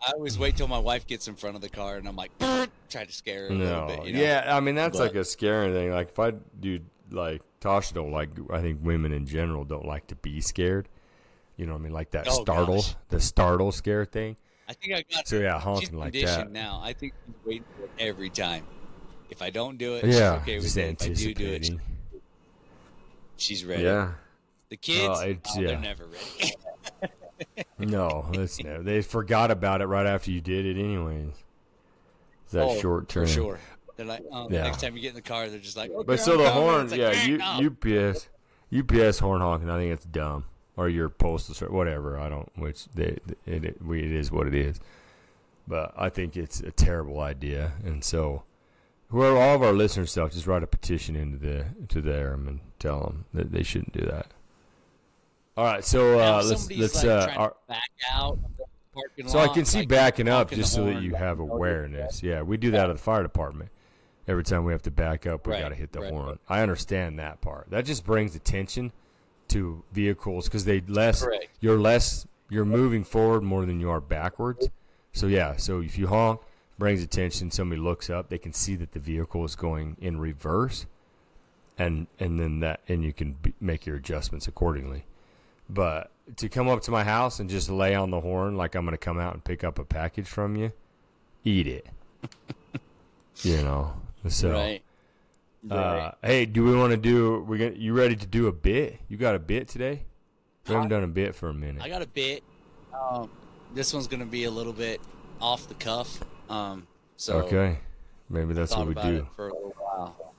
[0.06, 2.30] I always wait till my wife gets in front of the car, and I'm like,
[2.90, 4.04] try to scare her a little No, bit.
[4.06, 4.20] You know?
[4.20, 5.90] yeah, I mean that's But- like a scaring thing.
[5.90, 8.28] Like if I do, like Tasha don't like.
[8.52, 10.88] I think women in general don't like to be scared.
[11.56, 11.92] You know what I mean?
[11.92, 12.94] Like that Oh, startle, gosh.
[13.08, 14.36] the startle scare thing.
[14.68, 15.26] I think I got.
[15.28, 16.50] So yeah, honking like that.
[16.50, 16.80] now.
[16.82, 18.66] I think she's waiting for it every time.
[19.30, 21.02] If I don't do it, Yeah, she's okay with it.
[21.02, 21.70] If I do do it,
[23.36, 23.82] she's ready.
[23.84, 24.12] Yeah.
[24.68, 25.66] The kids, Oh, it's- oh, yeah.
[25.68, 26.52] they're never ready.
[27.78, 28.82] No, that's no.
[28.82, 31.34] They forgot about it right after you did it, anyways.
[32.44, 33.26] It's that Oh, short term.
[33.26, 33.58] For sure.
[33.96, 34.62] They're like, oh, Yeah.
[34.62, 36.44] next time you get in the car, they're just like, okay, But so I'm the
[36.44, 36.62] coming.
[36.62, 38.28] horn, like, yeah, "Eh, you, no." UPS,
[38.72, 39.68] UPS horn honking.
[39.68, 40.44] I think it's dumb,
[40.76, 42.18] or your postal service, whatever.
[42.18, 42.50] I don't.
[42.56, 44.80] Which they, it, it, we, it is what it is.
[45.68, 48.44] But I think it's a terrible idea, and so
[49.08, 52.60] whoever all of our listeners stuff, just write a petition into the to them and
[52.78, 54.28] tell them that they shouldn't do that.
[55.56, 58.38] All right, so uh, let's let's like, uh, our, back out
[59.16, 62.22] the So I can see like, backing up just so that you have awareness.
[62.22, 63.70] Yeah, we do that at the fire department.
[64.28, 66.12] Every time we have to back up, we Right, got to hit the right.
[66.12, 66.38] horn.
[66.48, 67.70] I understand that part.
[67.70, 68.92] That just brings attention
[69.48, 71.48] to vehicles because they less Correct.
[71.60, 74.68] you're less you're moving forward more than you are backwards.
[75.12, 76.40] So yeah, so if you honk,
[76.78, 77.50] brings attention.
[77.50, 80.86] Somebody looks up, they can see that the vehicle is going in reverse,
[81.78, 85.04] and and then that and you can be, make your adjustments accordingly.
[85.68, 88.84] But to come up to my house and just lay on the horn like I'm
[88.84, 90.72] going to come out and pick up a package from you,
[91.44, 91.86] eat it.
[93.42, 93.94] you know.
[94.28, 94.82] So, Right.
[95.70, 97.40] Uh, hey, do we want to do?
[97.42, 98.98] We got you ready to do a bit?
[99.08, 100.02] You got a bit today?
[100.66, 101.82] We haven't done a bit for a minute.
[101.82, 102.42] I got a bit.
[102.92, 103.30] Um,
[103.74, 105.00] this one's gonna be a little bit
[105.40, 106.20] off the cuff.
[106.48, 106.86] Um,
[107.16, 107.78] so okay,
[108.28, 109.26] maybe that's what we do.
[109.36, 110.34] for a little while.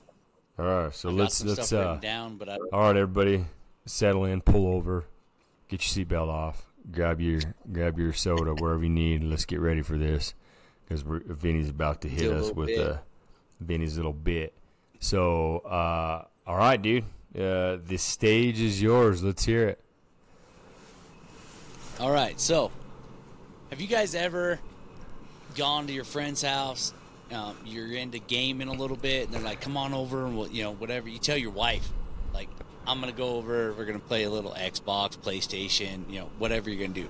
[0.58, 1.96] All right, so I let's let's uh.
[1.96, 3.44] down, but I All right, everybody,
[3.86, 5.04] settle in, pull over,
[5.68, 7.40] get your seatbelt off, grab your
[7.72, 9.22] grab your soda wherever you need.
[9.22, 10.34] Let's get ready for this
[10.84, 12.78] because Vinny's about to hit us with bit.
[12.78, 13.00] a
[13.60, 14.54] Vinny's little bit.
[15.00, 17.04] So, uh, all right, dude,
[17.36, 19.22] uh, the stage is yours.
[19.22, 19.80] Let's hear it.
[22.00, 22.38] All right.
[22.40, 22.70] So,
[23.70, 24.58] have you guys ever
[25.56, 26.92] gone to your friend's house?
[27.32, 30.48] Um, you're into gaming a little bit, and they're like, "Come on over, and we'll,
[30.48, 31.88] you know, whatever." You tell your wife,
[32.32, 32.48] like,
[32.86, 33.74] "I'm gonna go over.
[33.74, 37.08] We're gonna play a little Xbox, PlayStation, you know, whatever you're gonna do,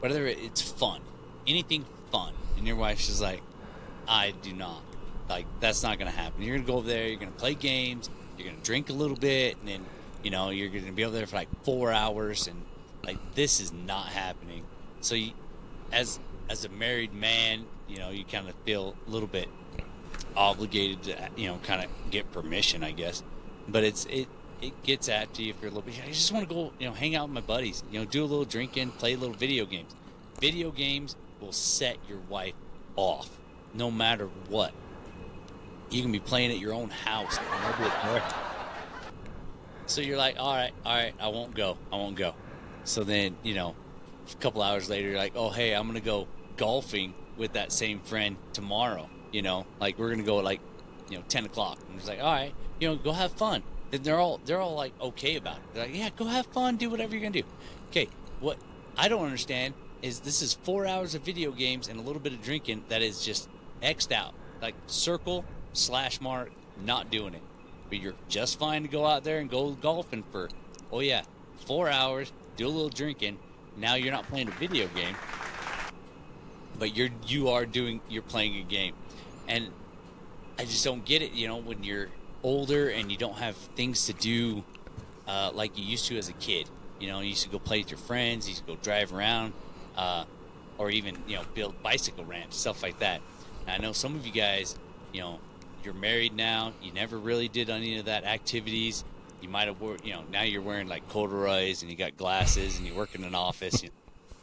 [0.00, 1.00] whether it's fun,
[1.46, 3.40] anything fun." And your wife's just like,
[4.06, 4.82] "I do not
[5.28, 5.46] like.
[5.60, 6.42] That's not gonna happen.
[6.42, 7.08] You're gonna go over there.
[7.08, 8.10] You're gonna play games.
[8.38, 9.84] You're gonna drink a little bit, and then,
[10.22, 12.62] you know, you're gonna be over there for like four hours, and
[13.04, 14.64] like this is not happening."
[15.00, 15.32] So, you,
[15.92, 16.18] as
[16.48, 19.48] as a married man, you know, you kind of feel a little bit
[20.36, 23.22] obligated to, you know, kind of get permission, I guess.
[23.68, 24.28] But it's it
[24.60, 26.00] it gets at you if you're a little bit.
[26.04, 28.22] I just want to go, you know, hang out with my buddies, you know, do
[28.22, 29.94] a little drinking, play a little video games.
[30.40, 32.54] Video games will set your wife
[32.96, 33.38] off,
[33.72, 34.72] no matter what.
[35.90, 37.38] You can be playing at your own house.
[39.86, 41.76] So you're like, all right, all right, I won't go.
[41.92, 42.34] I won't go.
[42.84, 43.74] So then, you know,
[44.30, 46.26] a couple hours later, you're like, oh, hey, I'm going to go
[46.56, 49.08] golfing with that same friend tomorrow.
[49.32, 50.60] You know, like we're going to go at like,
[51.10, 51.78] you know, 10 o'clock.
[51.88, 53.62] And it's like, all right, you know, go have fun.
[53.92, 55.62] And they're all, they're all like, okay about it.
[55.74, 57.48] They're like, yeah, go have fun, do whatever you're going to do.
[57.90, 58.08] Okay,
[58.40, 58.58] what
[58.96, 62.32] I don't understand is this is four hours of video games and a little bit
[62.32, 63.48] of drinking that is just
[63.82, 64.34] X'd out.
[64.60, 65.44] Like circle,
[65.74, 66.50] slash mark,
[66.84, 67.42] not doing it.
[67.88, 70.48] But you're just fine to go out there and go golfing for,
[70.90, 71.22] oh yeah,
[71.66, 73.38] four hours, do a little drinking.
[73.76, 75.14] Now you're not playing a video game,
[76.78, 78.94] but you're you are doing you're playing a game,
[79.48, 79.68] and
[80.58, 81.32] I just don't get it.
[81.32, 82.08] You know, when you're
[82.44, 84.62] older and you don't have things to do
[85.26, 86.68] uh, like you used to as a kid.
[87.00, 89.12] You know, you used to go play with your friends, you used to go drive
[89.12, 89.52] around,
[89.96, 90.24] uh,
[90.78, 93.20] or even you know build bicycle ramps, stuff like that.
[93.66, 94.76] And I know some of you guys,
[95.12, 95.40] you know,
[95.84, 96.72] you're married now.
[96.82, 99.04] You never really did any of that activities.
[99.40, 102.78] You might have, wore, you know, now you're wearing like corduroys and you got glasses
[102.78, 103.82] and you work in an office.
[103.82, 103.90] You,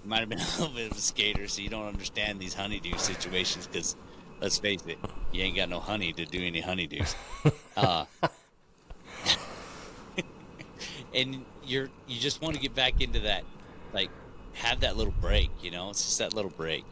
[0.03, 2.53] you might have been a little bit of a skater, so you don't understand these
[2.53, 3.67] honeydew situations.
[3.67, 3.95] Because
[4.39, 4.97] let's face it,
[5.31, 7.15] you ain't got no honey to do any honeydews.
[7.77, 8.03] Uh,
[11.15, 13.45] and you're you just want to get back into that,
[13.93, 14.09] like
[14.53, 15.49] have that little break.
[15.61, 16.83] You know, it's just that little break.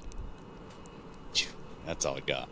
[1.86, 2.48] That's all I got.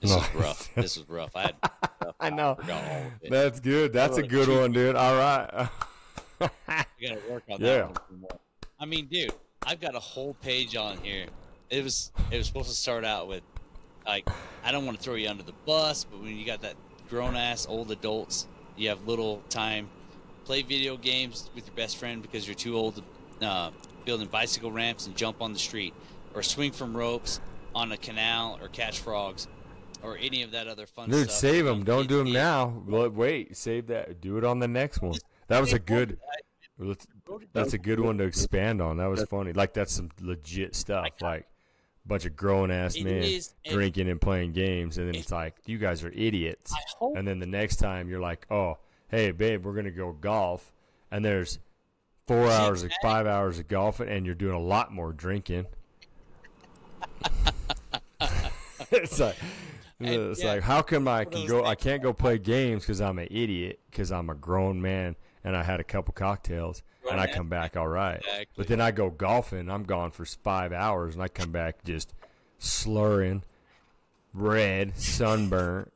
[0.00, 0.70] This was rough.
[0.74, 1.30] This was rough.
[1.36, 1.54] I had.
[2.20, 2.54] I know.
[2.54, 3.30] forgot all of it.
[3.30, 3.92] That's good.
[3.92, 4.58] That's a good cheap.
[4.58, 4.96] one, dude.
[4.96, 5.68] All right.
[6.68, 7.88] I gotta work on Yeah.
[7.88, 8.24] that one.
[8.78, 9.32] I mean, dude,
[9.62, 11.26] I've got a whole page on here.
[11.68, 13.42] It was it was supposed to start out with
[14.06, 14.26] like
[14.64, 16.74] I don't want to throw you under the bus, but when you got that
[17.10, 18.46] grown ass old adults,
[18.76, 19.88] you have little time,
[20.46, 23.02] play video games with your best friend because you're too old
[23.40, 23.70] to uh,
[24.06, 25.92] building bicycle ramps and jump on the street,
[26.34, 27.40] or swing from ropes
[27.74, 29.46] on a canal, or catch frogs,
[30.02, 31.20] or any of that other fun stuff.
[31.20, 31.40] Dude, stuff.
[31.40, 31.84] save them.
[31.84, 32.34] Don't do them need.
[32.34, 32.82] now.
[32.86, 34.20] Well, Wait, save that.
[34.20, 35.18] Do it on the next one.
[35.48, 36.18] That was a good.
[36.78, 37.06] let's-
[37.52, 38.96] That's a good one to expand on.
[38.98, 39.52] That was funny.
[39.52, 41.06] Like that's some legit stuff.
[41.20, 41.42] Like
[42.04, 45.56] a bunch of grown ass men is, drinking and playing games, and then it's like
[45.66, 46.72] you guys are idiots.
[47.00, 48.78] And then the next time you're like, oh,
[49.08, 50.72] hey babe, we're gonna go golf,
[51.10, 51.58] and there's
[52.26, 55.66] four hours, of, five hours of golfing, and you're doing a lot more drinking.
[58.90, 59.36] it's like.
[60.00, 61.64] And, It's yeah, like, how come I can go?
[61.64, 65.54] I can't go play games because I'm an idiot because I'm a grown man and
[65.54, 68.16] I had a couple cocktails and I come back all right.
[68.16, 68.46] Exactly.
[68.56, 69.70] But then I go golfing.
[69.70, 72.14] I'm gone for five hours and I come back just
[72.58, 73.42] slurring,
[74.32, 75.92] red, sunburnt.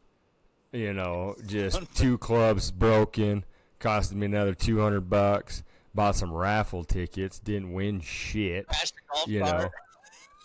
[0.73, 3.45] You know, just two clubs broken,
[3.79, 5.63] costing me another two hundred bucks.
[5.95, 9.71] Bought some raffle tickets, didn't win shit Crash the golf you know.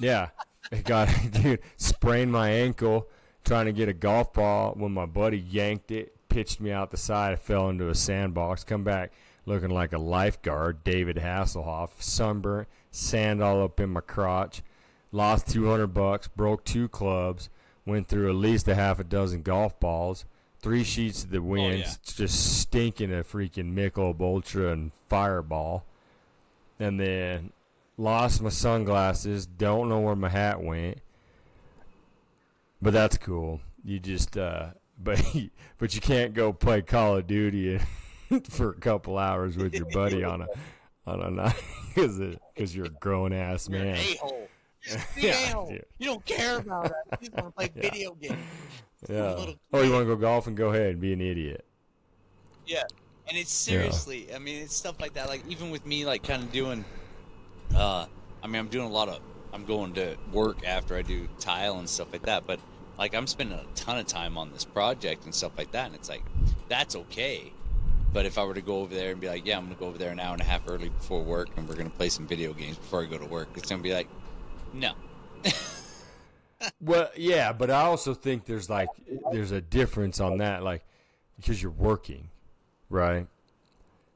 [0.01, 0.30] Yeah,
[0.72, 3.10] it got dude sprained my ankle
[3.49, 6.97] trying to get a golf ball when my buddy yanked it, pitched me out the
[6.97, 7.33] side.
[7.33, 8.63] I fell into a sandbox.
[8.63, 9.11] Come back
[9.47, 14.61] looking like a lifeguard, David Hasselhoff, sunburnt, sand all up in my crotch.
[15.11, 17.49] Lost two hundred bucks, broke two clubs,
[17.87, 20.25] went through at least a half a dozen golf balls.
[20.61, 21.93] Three sheets of the oh, wind, yeah.
[22.03, 25.85] just stinking of freaking Michelob Ultra and Fireball,
[26.79, 27.51] and then
[27.97, 29.47] lost my sunglasses.
[29.47, 30.99] Don't know where my hat went,
[32.82, 33.61] but that's cool.
[33.84, 34.67] You just, uh,
[35.01, 35.23] but
[35.77, 37.80] but you can't go play Call of Duty
[38.49, 40.47] for a couple hours with your buddy on a
[41.05, 41.55] on a night
[41.95, 43.95] because you're a grown ass man.
[43.95, 44.47] a-hole.
[45.17, 45.86] Yeah, dude.
[45.97, 46.91] You don't care about us.
[47.21, 47.82] You just want to play Yeah.
[47.82, 48.38] video games.
[49.09, 49.34] Yeah.
[49.34, 51.65] little Oh, you want to go golf and Go ahead and be an idiot.
[52.65, 52.84] Yeah.
[53.27, 55.27] And it's seriously, I mean, it's stuff like that.
[55.27, 56.84] Like, even with me, like, kind of doing,
[57.75, 58.05] uh,
[58.41, 59.19] I mean, I'm doing a lot of,
[59.53, 62.45] I'm going to work after I do tile and stuff like that.
[62.45, 62.59] But,
[62.97, 65.87] like, I'm spending a ton of time on this project and stuff like that.
[65.87, 66.23] And it's like,
[66.67, 67.51] that's okay.
[68.11, 69.79] But if I were to go over there and be like, yeah, I'm going to
[69.79, 71.95] go over there an hour and a half early before work and we're going to
[71.95, 74.07] play some video games before I go to work, it's going to be like,
[74.73, 74.93] no.
[76.81, 78.89] Well, yeah, but I also think there's like
[79.31, 80.83] there's a difference on that, like
[81.37, 82.29] because you're working,
[82.89, 83.27] right?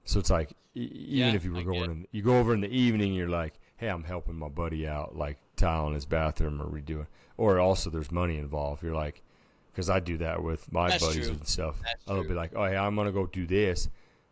[0.04, 2.70] So it's like even Yeah, if you were going, in, you go over in the
[2.70, 3.54] evening, you're like,
[3.84, 7.08] hey, I'm helping my buddy out, like tiling his bathroom or redoing,
[7.38, 8.82] or also there's money involved.
[8.82, 9.22] You're like,
[9.72, 11.36] because I do that with my That's buddies true.
[11.36, 11.82] and stuff.
[11.84, 13.90] That's I'll be like, oh, hey, I'm gonna go do this.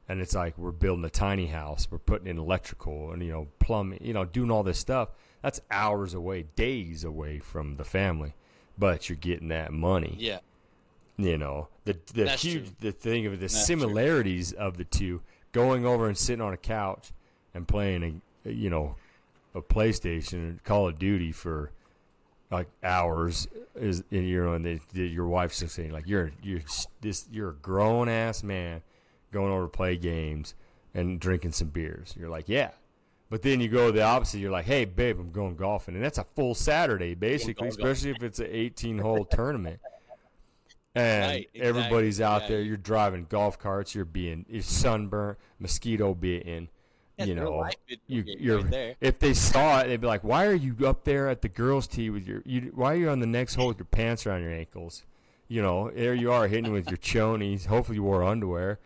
[0.08, 3.48] And it's like we're building a tiny house, we're putting in electrical and you know
[3.60, 5.10] plumbing, you know, doing all this stuff.
[5.42, 8.34] That's hours away, days away from the family,
[8.78, 10.16] but you're getting that money.
[10.18, 10.40] Yeah.
[11.18, 12.76] You know the the That's huge true.
[12.80, 15.22] the thing of the That's similarities of the two.
[15.52, 17.12] Going over and sitting on a couch
[17.54, 18.96] and playing a you know
[19.54, 21.72] a PlayStation or Call of Duty for
[22.50, 26.32] like hours is and you know and they, they, your wife's just saying like you're
[26.44, 26.60] you're
[27.00, 28.82] this you're a grown ass man
[29.32, 30.54] going over to play games
[30.94, 32.14] and drinking some beers.
[32.18, 32.72] You're like, yeah.
[33.30, 34.40] But then you go the opposite.
[34.40, 38.22] You're like, hey, babe, I'm going golfing, and that's a full Saturday basically, especially if
[38.22, 39.80] it's an 18 hole tournament.
[40.94, 42.48] And Right, exactly, everybody's out yeah.
[42.50, 42.62] there.
[42.62, 43.96] You're driving golf carts.
[43.96, 46.68] You're being you're sunburnt, mosquito bitten.
[47.28, 47.70] You know,
[48.08, 48.96] you, you're right there.
[49.02, 51.88] if they saw it, they'd be like, "Why are you up there at the girls'
[51.88, 52.42] tee with your?
[52.46, 55.04] You, why are you on the next hole with your pants around your ankles?
[55.48, 57.66] You know, there you are hitting with your chonies.
[57.66, 58.80] Hopefully, you wore underwear,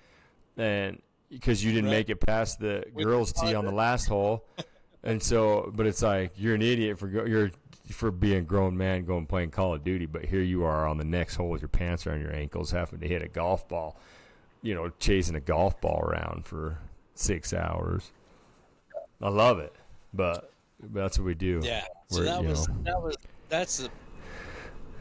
[0.58, 1.98] and because you didn't Right.
[1.98, 4.46] make it past the With girls' the tee on the last hole,
[5.04, 7.52] and so, but it's like you're an idiot for go, you're
[7.92, 10.98] for being a grown man going playing Call of Duty, but here you are on
[10.98, 14.00] the next hole with your pants around your ankles, having to hit a golf ball,
[14.64, 16.80] you know, chasing a golf ball around for
[17.14, 18.12] six hours.
[19.22, 19.74] I love it,
[20.14, 20.52] but
[20.94, 21.62] that's what we do.
[21.64, 21.84] Yeah.
[22.10, 22.76] So We're, that was know.
[22.84, 23.16] that was
[23.50, 23.90] that's the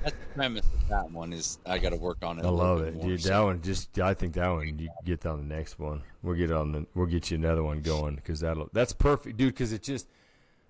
[0.03, 2.45] that's the premise of that one is I got to work on it.
[2.45, 3.23] I love it, more, dude.
[3.23, 6.03] so- That one just, I think that one you get on the next one.
[6.23, 9.55] We'll get on the, we'll get you another one going because that'll, that's perfect, dude.
[9.55, 10.07] Because it just,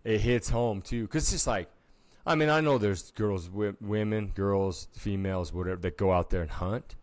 [0.05, 1.03] it hits home too.
[1.03, 1.69] Because it's just like,
[2.25, 6.51] I mean, I know there's girls, women, girls, females, whatever that go out there and
[6.51, 6.95] hunt,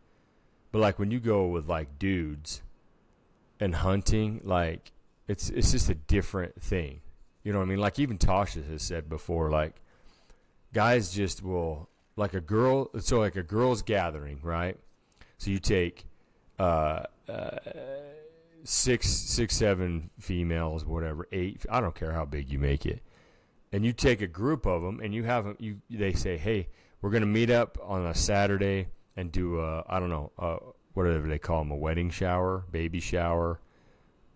[0.72, 2.62] but like when you go with like dudes
[3.60, 4.94] and hunting, like
[5.32, 7.02] it's it's just a different thing.
[7.44, 7.80] You know what I mean?
[7.80, 9.76] Like even Tasha has said before, like
[10.74, 14.78] guys just will like a girl so like a girls gathering right
[15.38, 16.06] so you take
[16.60, 17.58] uh, uh
[18.64, 23.02] six six seven females whatever eight i don't care how big you make it
[23.74, 26.68] and you take a group of them and you have 'em- you they say hey
[27.02, 30.58] we're going to meet up on a saturday and do a i don't know uh
[30.94, 33.60] whatever they call them a wedding shower baby shower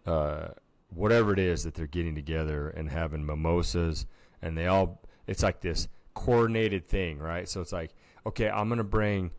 [0.07, 0.47] uh
[0.95, 4.05] whatever it is that they're getting together and having mimosas
[4.41, 7.47] and they all it's like this coordinated thing right?
[7.49, 7.93] So it's like
[8.25, 9.31] okay i'm gonna bring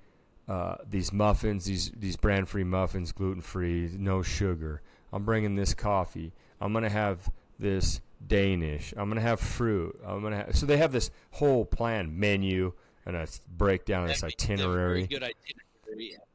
[0.48, 4.80] uh, these muffins these these brand free muffins gluten free no sugar.
[5.12, 6.32] I'm bringing this coffee.
[6.60, 7.28] I'm gonna have
[7.58, 8.94] this danish.
[8.96, 9.98] I'm gonna have fruit.
[10.06, 12.72] I'm gonna have so they have this whole plan menu
[13.04, 13.26] and a
[13.56, 14.06] breakdown.
[14.06, 15.06] This That makes it a very itinerary.
[15.08, 15.65] good itinerary.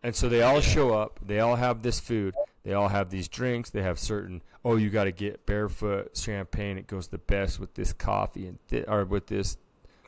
[0.04, 1.20] And so they all show up.
[1.26, 2.34] They all have this food.
[2.64, 3.70] They all have these drinks.
[3.70, 4.42] They have certain.
[4.64, 6.78] Oh, you got to get barefoot champagne.
[6.78, 9.58] It goes the best with this coffee and thi- or with this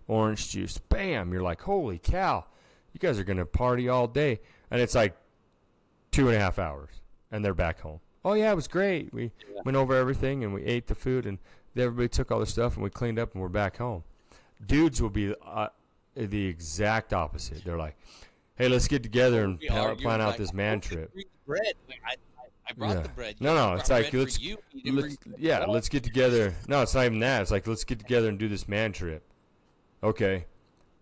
[0.08, 0.78] orange juice.
[0.78, 1.34] Bam!
[1.34, 2.46] You're like, holy cow!
[2.94, 4.40] You guys are gonna party all day,
[4.70, 5.16] and it's like
[6.12, 6.90] two and a half hours,
[7.32, 8.00] and they're back home.
[8.24, 9.12] Oh yeah, it was great.
[9.14, 9.62] We Yeah.
[9.66, 11.40] went over everything and we ate the food, and
[11.76, 14.04] everybody took all their stuff and we cleaned up and we're back home.
[14.66, 15.70] Dudes will be uh,
[16.16, 17.66] the exact opposite.
[17.66, 17.98] They're like,
[18.56, 21.12] hey, let's get together and plan, plan out like, this "Oh, man trip.
[21.46, 21.62] bread.
[21.90, 22.16] Like, I,
[22.70, 23.02] I, brought Yeah.
[23.02, 23.36] the bread.
[23.42, 24.58] No, You no, brought it's like, let's- you.
[24.72, 26.54] You Let's, yeah, let's get together.
[26.68, 27.42] No, it's not even that.
[27.42, 29.24] It's like let's get together and do this man trip.
[30.04, 30.46] Okay.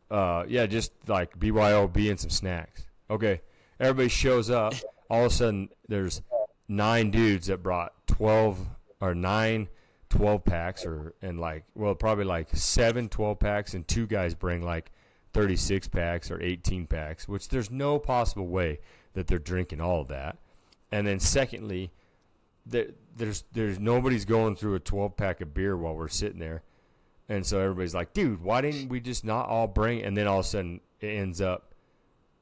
[0.09, 2.85] Uh, yeah, just like BYOB and some snacks.
[3.09, 3.41] Okay.
[3.79, 4.73] Everybody shows up.
[5.09, 6.21] All of a sudden, there's
[6.67, 8.67] nine dudes that brought 12
[9.01, 9.67] or nine
[10.09, 14.61] 12 packs or and like well probably like seven 12 packs and two guys bring
[14.61, 14.91] like
[15.33, 18.79] 36 packs or 18 packs which there's no possible way
[19.13, 20.37] that they're drinking all of that.
[20.91, 21.91] And then secondly
[22.65, 26.63] there, there's there's nobody's going through a 12 pack of beer while we're sitting there.
[27.29, 30.39] And so everybody's like dude why didn't we just not all bring and then all
[30.39, 31.73] of a sudden it ends up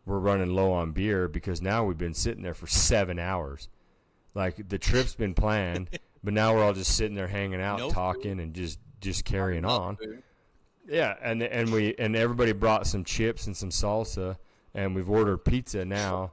[0.05, 3.69] we're running low on beer because now we've been sitting there for seven hours.
[4.33, 5.89] Like the trip's been planned
[6.23, 9.65] but now we're all just sitting there hanging out No talking and just just carrying
[9.65, 9.95] on.
[9.95, 10.23] Food.
[10.89, 14.37] Yeah, and and we and everybody brought some chips and some salsa,
[14.73, 16.31] and we've ordered pizza now,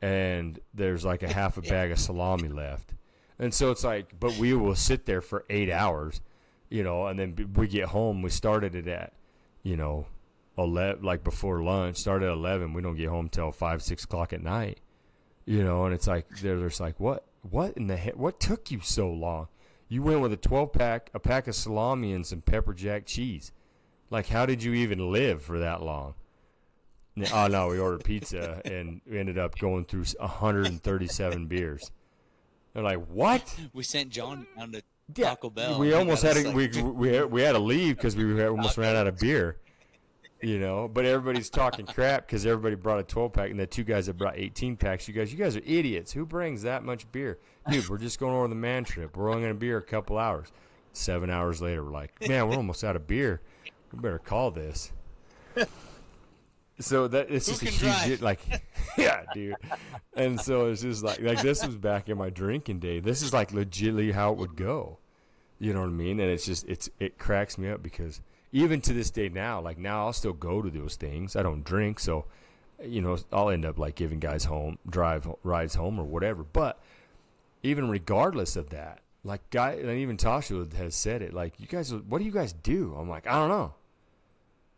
[0.00, 2.94] and there's like a half a bag of salami left,
[3.38, 6.20] and so it's like, but we will sit there for eight hours,
[6.70, 8.22] you know, and then we get home.
[8.22, 9.12] We started it at,
[9.62, 10.06] you know,
[10.56, 11.96] eleven, like before lunch.
[11.96, 12.72] Started at eleven.
[12.72, 14.80] We don't get home till five, six o'clock at night,
[15.44, 18.16] you know, and it's like they're just like, what, what in the heck?
[18.16, 19.48] What took you so long?
[19.88, 23.52] You went with a twelve pack, a pack of salami, and some pepper jack cheese.
[24.10, 26.14] Like, how did you even live for that long?
[27.16, 31.90] N- Oh no, we ordered pizza and we ended up going through 137 beers.
[32.74, 33.54] They're like, what?
[33.72, 34.82] We sent John down to
[35.14, 35.78] Yeah, Taco Bell.
[35.78, 38.36] we almost had us, to, we, like, we had- we had to leave because we
[38.36, 39.56] had- almost ran out of beer.
[40.42, 43.84] You know, but everybody's talking crap because everybody brought a 12 pack, and the two
[43.84, 45.08] guys that brought 18 packs.
[45.08, 46.12] You guys, you guys are idiots.
[46.12, 47.38] Who brings that much beer,
[47.70, 47.88] dude?
[47.88, 49.16] We're just going over the man trip.
[49.16, 50.52] We're only going to be here a couple hours.
[50.92, 53.40] Seven hours later, we're like, man, we're almost out of beer.
[53.92, 54.92] We better call this.
[56.78, 58.22] So that it's Who just a huge drive?
[58.22, 58.40] like,
[58.98, 59.56] yeah, dude.
[60.14, 63.00] And so it's just like like this was back in my drinking day.
[63.00, 64.98] This is like legitly how it would go.
[65.58, 66.20] You know what I mean?
[66.20, 68.20] And it's just it's it cracks me up because
[68.52, 71.34] even to this day now, like now I'll still go to those things.
[71.34, 72.26] I don't drink, so
[72.82, 76.42] you know I'll end up like giving guys home drive rides home or whatever.
[76.42, 76.78] But
[77.62, 81.34] even regardless of that, like guy and even Tasha has said it.
[81.34, 82.94] Like you guys, what do you guys do?
[82.98, 83.74] I'm like I don't know.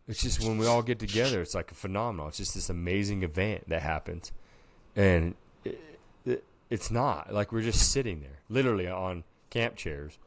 [0.08, 2.28] It's just when we all get together, it's like a phenomenal.
[2.28, 4.32] It's just this amazing event that happens,
[4.96, 5.34] and
[5.66, 5.78] it,
[6.24, 10.18] it, it's not like we're just sitting there, literally on camp chairs,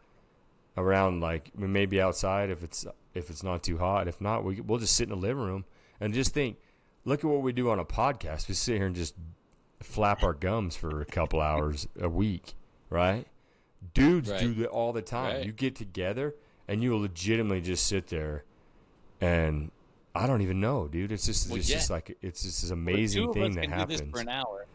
[0.77, 4.07] around like we may be outside if it's if it's not too hot.
[4.07, 5.65] If not, we we'll just sit in the living room
[5.99, 6.57] and just think.
[7.03, 8.47] Look at what we do on a podcast.
[8.47, 9.15] We sit here and just
[9.81, 12.53] flap our gums for a couple hours a week,
[12.91, 13.25] right?
[13.93, 14.39] Dudes Right.
[14.39, 15.37] do that all the time.
[15.37, 15.45] Right.
[15.45, 16.35] You get together
[16.67, 18.43] and you will legitimately just sit there
[19.19, 19.71] and
[20.13, 21.11] I don't even know, dude.
[21.11, 24.01] It's just Well, it's just like it's just this amazing thing that can happens.
[24.11, 24.65] for an hour.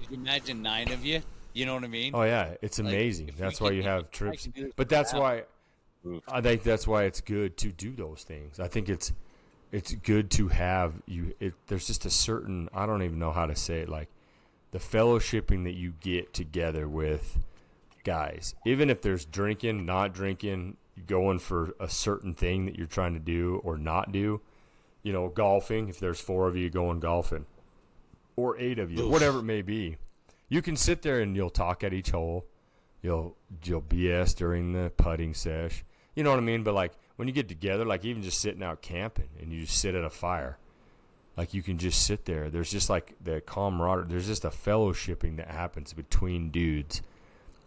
[0.00, 1.22] Could you imagine nine of you?
[1.52, 2.12] You know what I mean?
[2.14, 3.26] Oh yeah, it's amazing.
[3.26, 4.48] we that's why can- you have trips.
[4.54, 5.44] can But that's why.
[6.28, 8.60] I think that's why it's good to do those things.
[8.60, 9.12] I think it's
[9.72, 11.34] it's good to have you.
[11.40, 13.88] It, there's just a certain I don't even know how to say it.
[13.88, 14.08] Like
[14.70, 17.38] the fellowshipping that you get together with
[18.06, 20.76] guys, even if there's drinking, not drinking,
[21.06, 24.40] going for a certain thing that you're trying to do or not do.
[25.02, 25.88] You know, golfing.
[25.88, 27.46] If there's four of you going golfing,
[28.34, 29.12] or eight of you, Oof.
[29.12, 29.98] whatever it may be,
[30.48, 32.46] you can sit there and you'll talk at each hole.
[33.02, 35.84] You'll you'll BS during the putting sesh.
[36.14, 36.62] You know what I mean?
[36.62, 39.78] But like when you get together, like even just sitting out camping and you just
[39.78, 40.58] sit at a fire,
[41.36, 42.50] like you can just sit there.
[42.50, 44.06] There's just like the camaraderie.
[44.08, 47.00] There's just a fellowshipping that happens between dudes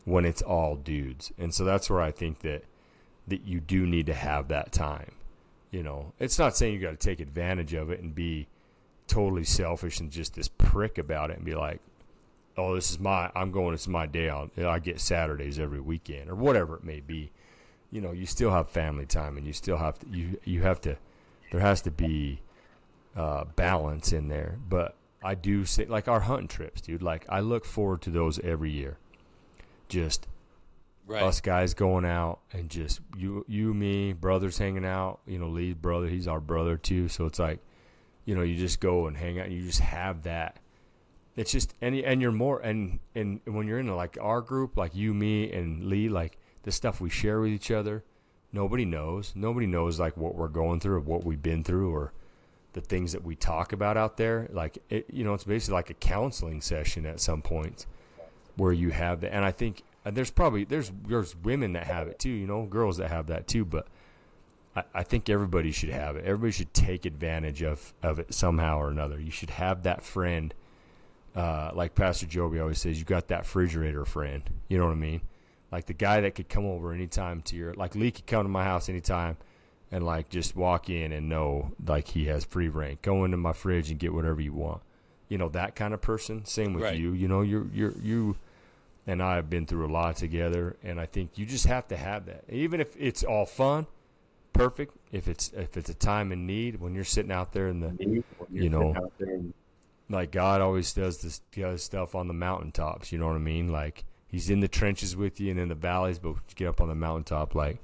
[0.09, 2.63] when it's all dudes, and so that's where I think that
[3.27, 5.11] that you do need to have that time.
[5.71, 8.47] You know, it's not saying you got to take advantage of it and be
[9.07, 11.79] totally selfish and just this prick about it and be like,
[12.57, 14.29] oh, this is my, I'm going, it's my day.
[14.29, 17.31] I'll, I get Saturdays every weekend or whatever it may be.
[17.91, 20.81] You know, you still have family time and you still have to, you, you have
[20.81, 20.97] to,
[21.51, 22.41] there has to be
[23.15, 24.57] uh, balance in there.
[24.67, 28.39] But I do say, like our hunting trips, dude, like I look forward to those
[28.39, 28.97] every year.
[29.89, 30.27] Just
[31.05, 31.23] Right.
[31.23, 35.73] us guys going out and just you you me brothers hanging out you know lee's
[35.73, 37.07] brother he's our brother too.
[37.07, 37.59] So it's like
[38.25, 40.59] you know you just go and hang out and you just have that.
[41.35, 44.95] It's just and and you're more and and when you're in like our group like
[44.95, 48.03] you me and lee like the stuff we share with each other
[48.51, 49.33] nobody knows.
[49.35, 52.13] Nobody knows like what we're going through or what we've been through or
[52.73, 54.47] the things that we talk about out there.
[54.51, 57.87] Like it, you know it's basically like a counseling session at some points
[58.59, 59.33] where you have that.
[59.33, 62.65] And i think and there's probably there's there's women that have it too you know
[62.65, 63.87] girls that have that too but
[64.75, 66.25] I, I think everybody should have it.
[66.25, 69.19] Everybody should take advantage of of it somehow or another.
[69.19, 70.53] You should have that friend
[71.35, 74.43] uh, like pastor joby always says you got that refrigerator friend.
[74.67, 75.21] You know what i mean?
[75.71, 78.49] Like the guy that could come over anytime to your like lee could come to
[78.49, 79.37] my house anytime
[79.91, 82.97] and like just walk in and know like he has free reign.
[83.01, 84.81] Go into my fridge and get whatever you want.
[85.29, 86.97] You know that kind of person same with Right.
[86.97, 87.13] you.
[87.13, 88.35] You know you're you're you
[89.09, 91.97] and I have been through a lot together, and I think you just have to
[91.97, 93.87] have that, even if it's all fun,
[94.53, 94.95] perfect.
[95.11, 98.23] If it's if it's a time in need, when you're sitting out there in the
[98.51, 98.95] you know,
[100.09, 103.11] like God always does this does stuff on the mountaintops.
[103.11, 103.71] You know what I mean?
[103.71, 106.87] Like He's in the trenches with you and in the valleys, but get up on
[106.87, 107.79] the mountaintop, like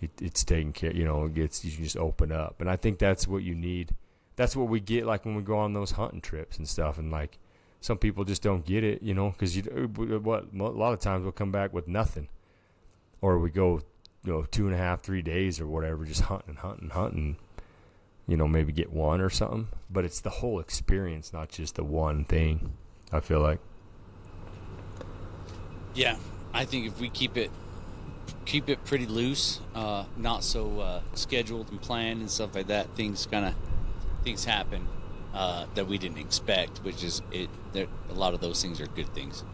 [0.00, 0.92] it, it's taken care.
[0.92, 3.54] You know, it gets you can just open up, and I think that's what you
[3.54, 3.94] need.
[4.34, 7.12] That's what we get like when we go on those hunting trips and stuff, and
[7.12, 7.38] like
[7.80, 11.22] some people just don't get it, you know, because you what a lot of times
[11.22, 12.28] we'll come back with nothing,
[13.22, 13.80] or we go,
[14.24, 16.92] you know, two and a half, three days or whatever, just hunting, and hunting, and
[16.92, 17.36] hunting.
[18.28, 21.82] You know, maybe get one or something, but it's the whole experience, not just the
[21.82, 22.74] one thing.
[23.10, 23.58] I feel like.
[25.94, 26.16] Yeah,
[26.52, 27.50] I think if we keep it
[28.44, 32.94] keep it pretty loose, uh, not so uh, scheduled and planned and stuff like that,
[32.94, 33.54] things kind of
[34.22, 34.86] things happen
[35.34, 37.48] uh, that we didn't expect, which is it.
[37.72, 39.44] There, a lot of those things are good things,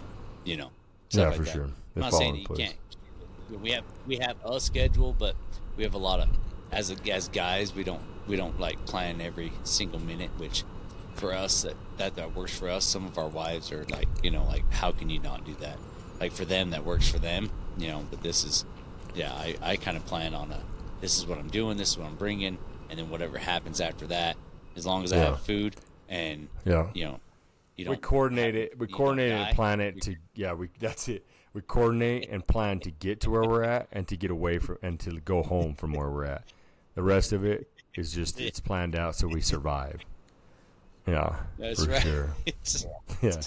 [0.44, 0.70] you know.
[1.08, 1.52] stuff Yeah, like for that.
[1.52, 1.70] sure.
[1.96, 2.58] I'm not saying you place.
[2.58, 2.76] can't.
[3.62, 5.36] We have we have a schedule, but
[5.76, 6.28] we have a lot of
[6.72, 10.64] as a, as guys, we don't we don't like plan every single minute, which
[11.14, 12.84] for us that, that that works for us.
[12.84, 15.78] Some of our wives are like, you know, like how can you not do that?
[16.20, 18.04] Like for them, that works for them, you know.
[18.10, 18.64] But this is,
[19.14, 20.60] yeah, I I kind of plan on a
[21.00, 22.58] this is what I'm doing, this is what I'm bringing,
[22.90, 24.36] and then whatever happens after that,
[24.76, 25.24] as long as I Yeah.
[25.26, 25.76] have food
[26.08, 26.90] and Yeah.
[26.94, 27.20] you know,
[27.76, 28.78] you we don't coordinate have- it.
[28.78, 30.16] We coordinate and plan it to.
[30.34, 30.68] Yeah, we.
[30.78, 31.24] That's it.
[31.52, 34.78] We coordinate and plan to get to where we're at and to get away from
[34.82, 36.44] and to go home from where we're at.
[36.94, 40.00] The rest of it is just it's planned out so we survive.
[41.06, 42.02] Yeah, That's for right.
[42.02, 42.30] sure.
[42.46, 42.86] It's
[43.22, 43.40] Yeah.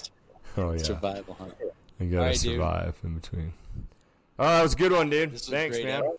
[0.56, 0.78] Oh yeah.
[0.78, 1.54] survival hunt.
[2.00, 2.52] You gotta Alright, dude.
[2.54, 3.52] survive in between.
[4.38, 5.32] Oh, that was a good one, dude.
[5.32, 6.02] This Thanks, great, man.
[6.04, 6.10] Ed.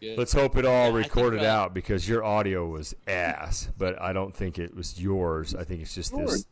[0.00, 0.18] Good.
[0.18, 3.70] Let's hope it all Yeah, I think, recorded uh, out because your audio was ass,
[3.78, 5.54] but I don't think it was yours.
[5.54, 6.46] I think it's just this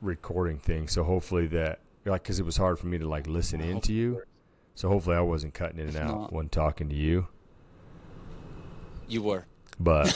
[0.00, 0.86] recording thing.
[0.86, 4.22] So hopefully that, like, because it was hard for me to like listen into you.
[4.76, 6.32] So hopefully I wasn't cutting in and out not.
[6.32, 7.26] when talking to you.
[9.08, 9.46] You were.
[9.80, 10.14] But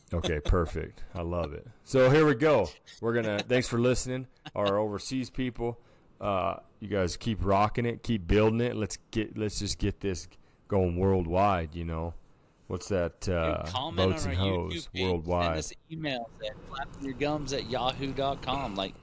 [0.14, 1.02] okay, perfect.
[1.14, 1.66] I love it.
[1.82, 2.70] So here we go.
[3.00, 3.40] We're gonna.
[3.40, 5.80] Thanks for listening, our overseas people.
[6.20, 8.76] Uh, you guys keep rocking it, keep building it.
[8.76, 9.36] Let's get.
[9.36, 10.28] Let's just get this
[10.74, 11.74] going worldwide.
[11.74, 12.14] You know,
[12.66, 13.28] what's that?
[13.28, 15.02] Uh, boats on and our hose YouTube page.
[15.02, 15.46] worldwide.
[15.46, 18.74] Send us emails at flappingyourgums at yahoo.com.
[18.74, 18.94] Like,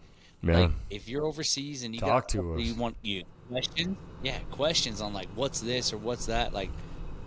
[0.42, 2.62] Man, like if you're overseas and you Talk got to us.
[2.62, 6.52] you want you questions, yeah, questions on like what's this or what's that.
[6.54, 6.70] Like,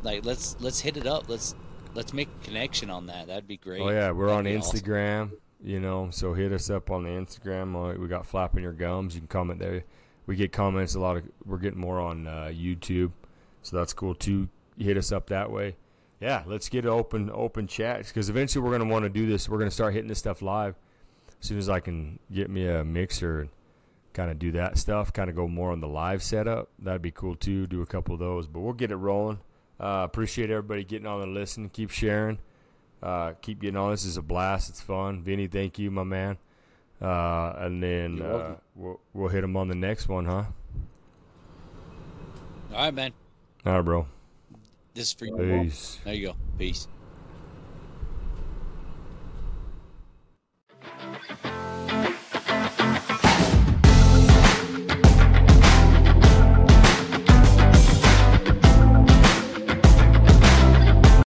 [0.02, 1.28] like let's let's hit it up.
[1.28, 1.54] Let's
[1.94, 3.28] let's make a connection on that.
[3.28, 3.80] That'd be great.
[3.80, 4.78] oh yeah, we're That'd on be awesome.
[4.80, 5.30] Instagram.
[5.62, 7.74] You know, so hit us up on the Instagram.
[7.74, 9.14] Uh, We got flapping your gums.
[9.14, 9.84] You can comment there.
[10.26, 11.22] We get comments a lot of.
[11.46, 13.12] We're getting more on uh, YouTube,
[13.64, 14.48] so that's cool too.
[14.78, 15.76] Hit us up that way.
[16.20, 19.48] Yeah, let's get open open chats because eventually we're gonna want to do this.
[19.48, 20.76] We're gonna start hitting this stuff live
[21.40, 23.50] as soon as I can get me a mixer and
[24.12, 25.12] kind of do that stuff.
[25.12, 26.68] Kind of go more on the live setup.
[26.78, 27.66] That'd be cool too.
[27.66, 29.40] Do a couple of those, but we'll get it rolling.
[29.80, 31.70] Uh, appreciate everybody getting on and listening.
[31.70, 32.38] Keep sharing.
[33.02, 33.90] Uh, keep getting on.
[33.90, 34.70] This is a blast.
[34.70, 35.22] It's fun.
[35.22, 36.38] Vinny, thank you, my man.
[37.02, 40.44] Uh, and then uh, we'll we'll hit him on the next one, huh?
[42.72, 43.12] All right, man.
[43.66, 44.06] All right, bro.
[44.92, 45.36] This is for you.
[45.36, 45.98] Peace.
[46.04, 46.36] There you go.
[46.58, 46.86] Peace.